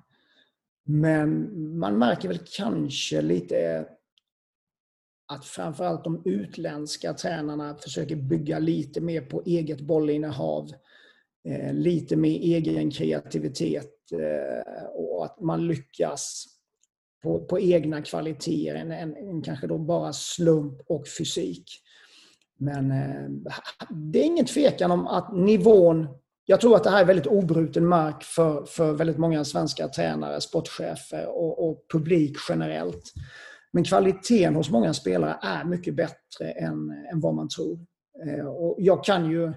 [0.84, 3.88] Men man märker väl kanske lite
[5.30, 10.72] att framförallt de utländska tränarna försöker bygga lite mer på eget bollinnehav.
[11.48, 16.46] Eh, lite mer egen kreativitet Eh, och att man lyckas
[17.24, 21.64] på, på egna kvaliteter än, än, än, kanske då bara slump och fysik.
[22.58, 23.54] Men eh,
[23.90, 26.08] det är ingen tvekan om att nivån
[26.46, 30.42] jag tror att det här är väldigt obruten mark för, för väldigt många svenska tränare,
[30.42, 33.14] sportchefer och, och publik generellt.
[33.72, 37.80] Men kvaliteten hos många spelare är mycket bättre än, än vad man tror.
[38.26, 39.54] Eh, och jag kan ju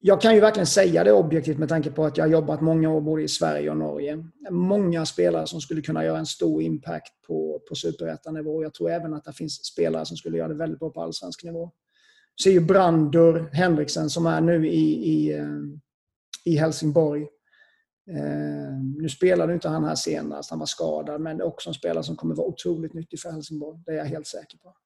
[0.00, 2.90] jag kan ju verkligen säga det objektivt med tanke på att jag har jobbat många
[2.90, 4.24] år både i Sverige och Norge.
[4.50, 8.62] Många spelare som skulle kunna göra en stor impact på, på superettanivå.
[8.62, 11.44] Jag tror även att det finns spelare som skulle göra det väldigt bra på allsvensk
[11.44, 11.70] nivå.
[12.42, 15.46] Ser ju Brandur Henriksen som är nu i, i, eh,
[16.44, 17.26] i Helsingborg.
[18.10, 21.74] Eh, nu spelade inte han här senast, han var skadad, men det är också en
[21.74, 23.78] spelare som kommer vara otroligt nyttig för Helsingborg.
[23.86, 24.76] Det är jag helt säker på.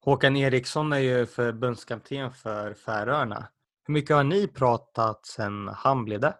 [0.00, 3.48] Håkan Eriksson är ju förbundskapten för Färöarna.
[3.86, 6.34] Hur mycket har ni pratat sen han blev det?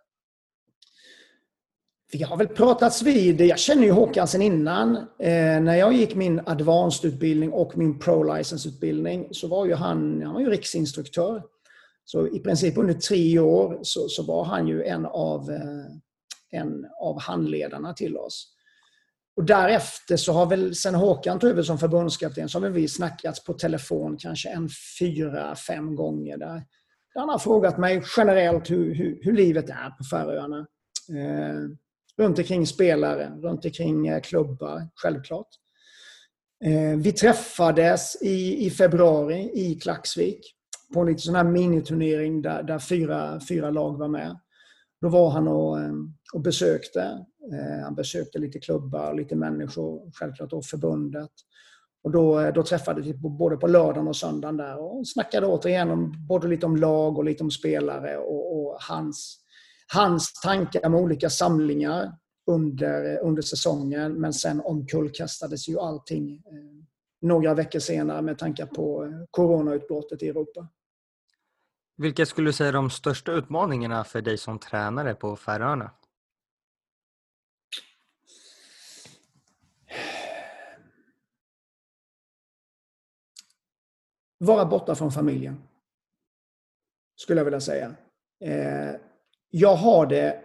[2.12, 3.40] vi har väl pratats vid.
[3.40, 4.96] Jag känner ju Håkan sen innan.
[4.96, 10.40] Eh, när jag gick min advanced-utbildning och min pro-license-utbildning så var ju han, han var
[10.40, 11.42] ju riksinstruktör.
[12.10, 16.86] Så i princip under tre år så, så var han ju en av, eh, en
[17.00, 18.54] av handledarna till oss.
[19.36, 22.88] Och därefter så har väl, sen Håkan tog över som förbundskapten, så har väl vi
[22.88, 26.36] snackats på telefon kanske en fyra, fem gånger.
[26.36, 26.62] Där.
[27.14, 30.66] Han har frågat mig generellt hur, hur, hur livet är på Färöarna.
[31.08, 31.60] Eh,
[32.18, 35.48] runt omkring spelare, runt omkring eh, klubbar, självklart.
[36.64, 40.56] Eh, vi träffades i, i februari i Klaxvik
[40.94, 44.38] på en liten sån här miniturnering där, där fyra, fyra lag var med.
[45.00, 45.92] Då var han och, eh,
[46.34, 47.00] och besökte.
[47.52, 51.30] Eh, han besökte lite klubbar, lite människor, självklart då förbundet.
[52.02, 55.90] Och då, eh, då träffades vi både på lördagen och söndagen där och snackade återigen
[55.90, 59.38] om, både lite om lag och lite om spelare och, och hans,
[59.92, 62.12] hans tankar med olika samlingar
[62.46, 64.12] under, under säsongen.
[64.12, 66.42] Men sen omkullkastades ju allting
[67.22, 70.68] några veckor senare med tankar på coronautbrottet i Europa.
[72.00, 75.90] Vilka skulle du säga är de största utmaningarna för dig som tränare på Färöarna?
[84.38, 85.62] Vara borta från familjen.
[87.16, 87.94] Skulle jag vilja säga.
[88.44, 89.00] Eh,
[89.50, 90.42] jag har det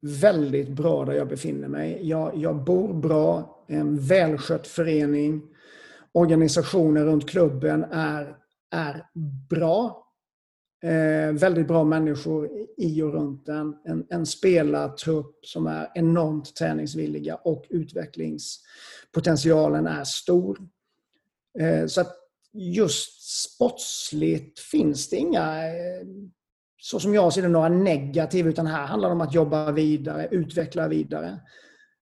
[0.00, 2.08] väldigt bra där jag befinner mig.
[2.08, 5.42] Jag, jag bor bra, en välskött förening.
[6.12, 8.36] Organisationen runt klubben är,
[8.70, 9.06] är
[9.50, 10.05] bra.
[10.82, 13.76] Eh, väldigt bra människor i och runt den.
[13.84, 20.58] En, en spelartrupp som är enormt träningsvilliga och utvecklingspotentialen är stor.
[21.58, 22.16] Eh, så att
[22.52, 26.06] just sportsligt finns det inga, eh,
[26.80, 28.48] så som jag ser det, några negativa.
[28.48, 31.40] Utan här handlar det om att jobba vidare, utveckla vidare.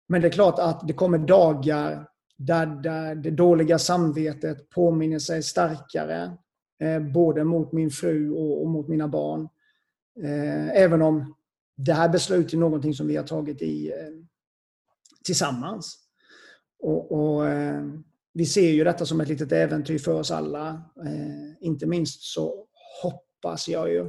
[0.09, 2.07] Men det är klart att det kommer dagar
[2.37, 6.37] där, där det dåliga samvetet påminner sig starkare
[6.79, 9.49] Eh, både mot min fru och, mot mina barn.
[10.23, 11.35] Eh, även om
[11.77, 13.97] det här beslutet är någonting som vi har tagit i eh,
[15.25, 15.99] tillsammans.
[16.79, 17.85] Och, och eh,
[18.33, 20.69] vi ser ju detta som ett litet äventyr för oss alla.
[21.07, 22.67] Eh, inte minst så
[23.03, 24.09] hoppas jag ju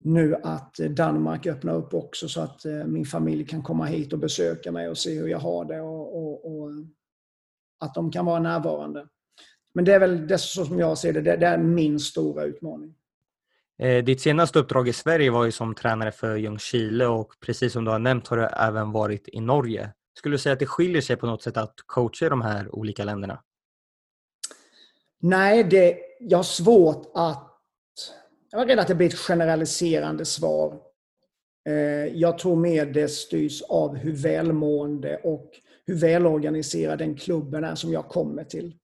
[0.00, 4.72] nu att Danmark öppnar upp också så att min familj kan komma hit och besöka
[4.72, 6.70] mig och se hur jag har det och, och, och
[7.80, 9.08] att de kan vara närvarande.
[9.74, 12.94] Men det är väl det som jag ser det, det är min stora utmaning.
[13.78, 17.84] Eh, ditt senaste uppdrag i Sverige var ju som tränare för Ljungskile och precis som
[17.84, 19.90] du har nämnt har du även varit i Norge.
[20.18, 23.04] Skulle du säga att det skiljer sig på något sätt att coacha de här olika
[23.04, 23.42] länderna?
[25.20, 27.50] Nej, det, jag har svårt att...
[28.50, 30.80] Jag var rädd att det blir ett generaliserande svar.
[31.68, 31.74] Eh,
[32.06, 35.50] jag tror mer det styrs av hur välmående och
[35.86, 38.76] hur välorganiserad den klubben är som jag kommer till.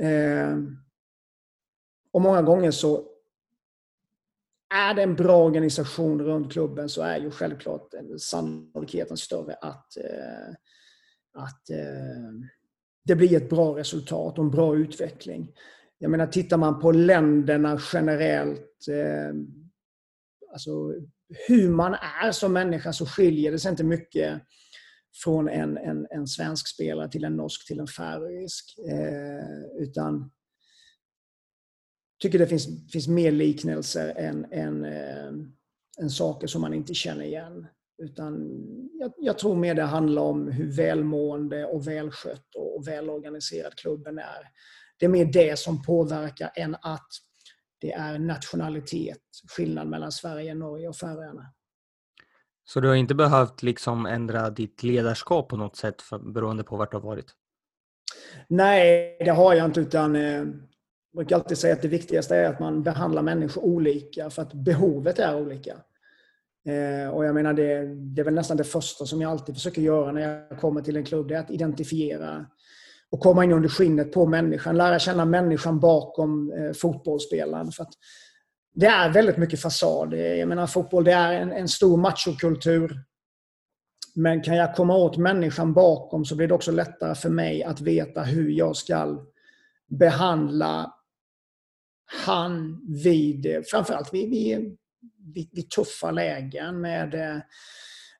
[0.00, 0.58] Eh,
[2.12, 3.04] och många gånger så
[4.74, 10.54] är det en bra organisation runt klubben så är ju självklart sannolikheten större att, eh,
[11.34, 12.48] att eh,
[13.04, 15.52] det blir ett bra resultat och en bra utveckling.
[15.98, 19.34] Jag menar, tittar man på länderna generellt, eh,
[20.52, 20.94] alltså
[21.48, 24.42] hur man är som människa så skiljer det sig inte mycket
[25.22, 28.78] från en, en, en svensk spelare till en norsk till en färöisk.
[28.88, 30.30] Eh, utan
[32.22, 35.32] tycker det finns, finns mer liknelser än, än, eh,
[36.00, 37.66] än saker som man inte känner igen.
[38.02, 38.50] Utan
[38.92, 44.50] jag, jag, tror mer det handlar om hur välmående och välskött och välorganiserad klubben är.
[44.98, 47.08] Det är mer det som påverkar än att
[47.80, 49.20] det är nationalitet,
[49.56, 51.52] skillnad mellan Sverige, Norge och Färöarna.
[52.64, 56.76] Så du har inte behövt liksom ändra ditt ledarskap på något sätt för, beroende på
[56.76, 57.26] vart du har varit?
[58.48, 59.80] Nej, det har jag inte.
[59.80, 60.46] utan eh, Jag
[61.16, 65.18] brukar alltid säga att det viktigaste är att man behandlar människor olika för att behovet
[65.18, 65.76] är olika.
[66.66, 69.82] Eh, och jag menar det, det är väl nästan det första som jag alltid försöker
[69.82, 71.28] göra när jag kommer till en klubb.
[71.28, 72.46] Det är att identifiera
[73.10, 74.76] och komma in under skinnet på människan.
[74.76, 77.72] Lära känna människan bakom eh, fotbollsspelaren.
[77.72, 77.92] För att
[78.74, 80.14] det är väldigt mycket fasad.
[80.14, 83.00] Jag menar fotboll det är en, en stor machokultur.
[84.14, 87.80] Men kan jag komma åt människan bakom så blir det också lättare för mig att
[87.80, 89.26] veta hur jag ska
[89.98, 90.94] behandla
[92.26, 94.76] han vid, framförallt vid, vid,
[95.34, 97.38] vid, vid tuffa lägen med eh,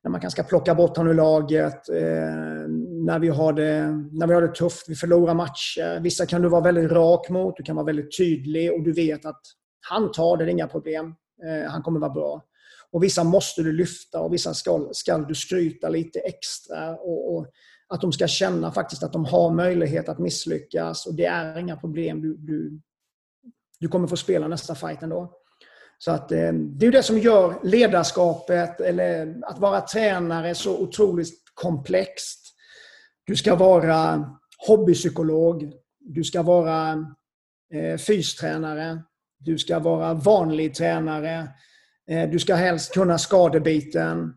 [0.03, 2.69] när man kanske ska plocka bort honom ur laget, eh,
[3.07, 6.01] när, vi har det, när vi har det tufft, vi förlorar matcher.
[6.01, 9.27] Vissa kan du vara väldigt rak mot, du kan vara väldigt tydlig och du vet
[9.27, 9.43] att
[9.91, 11.15] han tar det, det är inga problem.
[11.45, 12.43] Eh, han kommer vara bra.
[12.91, 16.97] Och vissa måste du lyfta och vissa ska, ska du skryta lite extra.
[16.97, 17.47] Och, och,
[17.89, 21.77] att de ska känna faktiskt att de har möjlighet att misslyckas och det är inga
[21.77, 22.23] problem.
[22.23, 22.81] Du, du,
[23.81, 25.33] du kommer få spela nästa fight ändå.
[25.99, 31.35] Så att, eh, det är det som gör ledarskapet, eller att vara tränare, så otroligt
[31.55, 32.55] komplext.
[33.27, 34.31] Du ska vara
[34.67, 35.73] hobbypsykolog.
[36.01, 37.07] Du ska vara
[37.75, 39.03] eh, fystränare.
[39.39, 41.49] Du ska vara vanlig tränare.
[42.11, 44.35] Eh, du ska helst kunna skadebiten.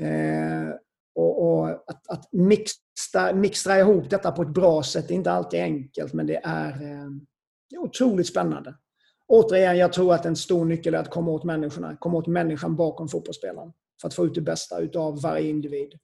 [0.00, 0.74] Eh,
[1.14, 5.60] och, och att, att mixtra, mixtra ihop detta på ett bra sätt är inte alltid
[5.60, 7.10] enkelt, men det är, eh,
[7.70, 8.74] det är otroligt spännande.
[9.26, 11.96] Återigen, jag tror att en stor nyckel är att komma åt människorna.
[11.96, 13.72] Komma åt människan bakom fotbollsspelaren.
[14.00, 15.98] För att få ut det bästa av varje individ.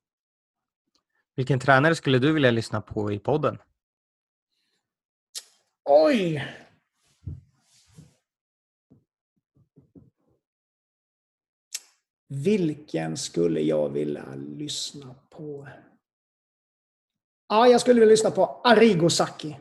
[1.36, 3.58] Vilken tränare skulle du vilja lyssna på i podden?
[5.84, 6.44] Oj!
[12.28, 15.68] Vilken skulle jag vilja lyssna på?
[17.48, 19.56] Ja, jag skulle vilja lyssna på Arrigo Sacchi.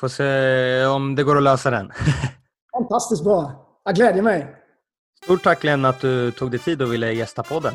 [0.00, 1.92] Får se om det går att lösa den.
[2.72, 3.66] Fantastiskt bra.
[3.84, 4.56] Jag glädjer mig.
[5.24, 7.74] Stort tack Glenn att du tog dig tid och ville gästa podden.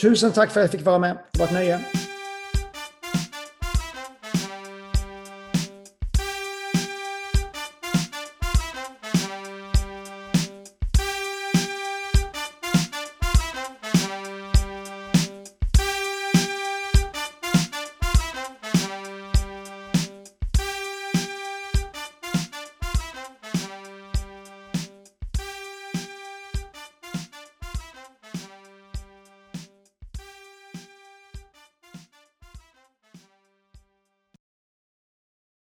[0.00, 1.18] Tusen tack för att jag fick vara med.
[1.32, 1.80] Det var ett nöje.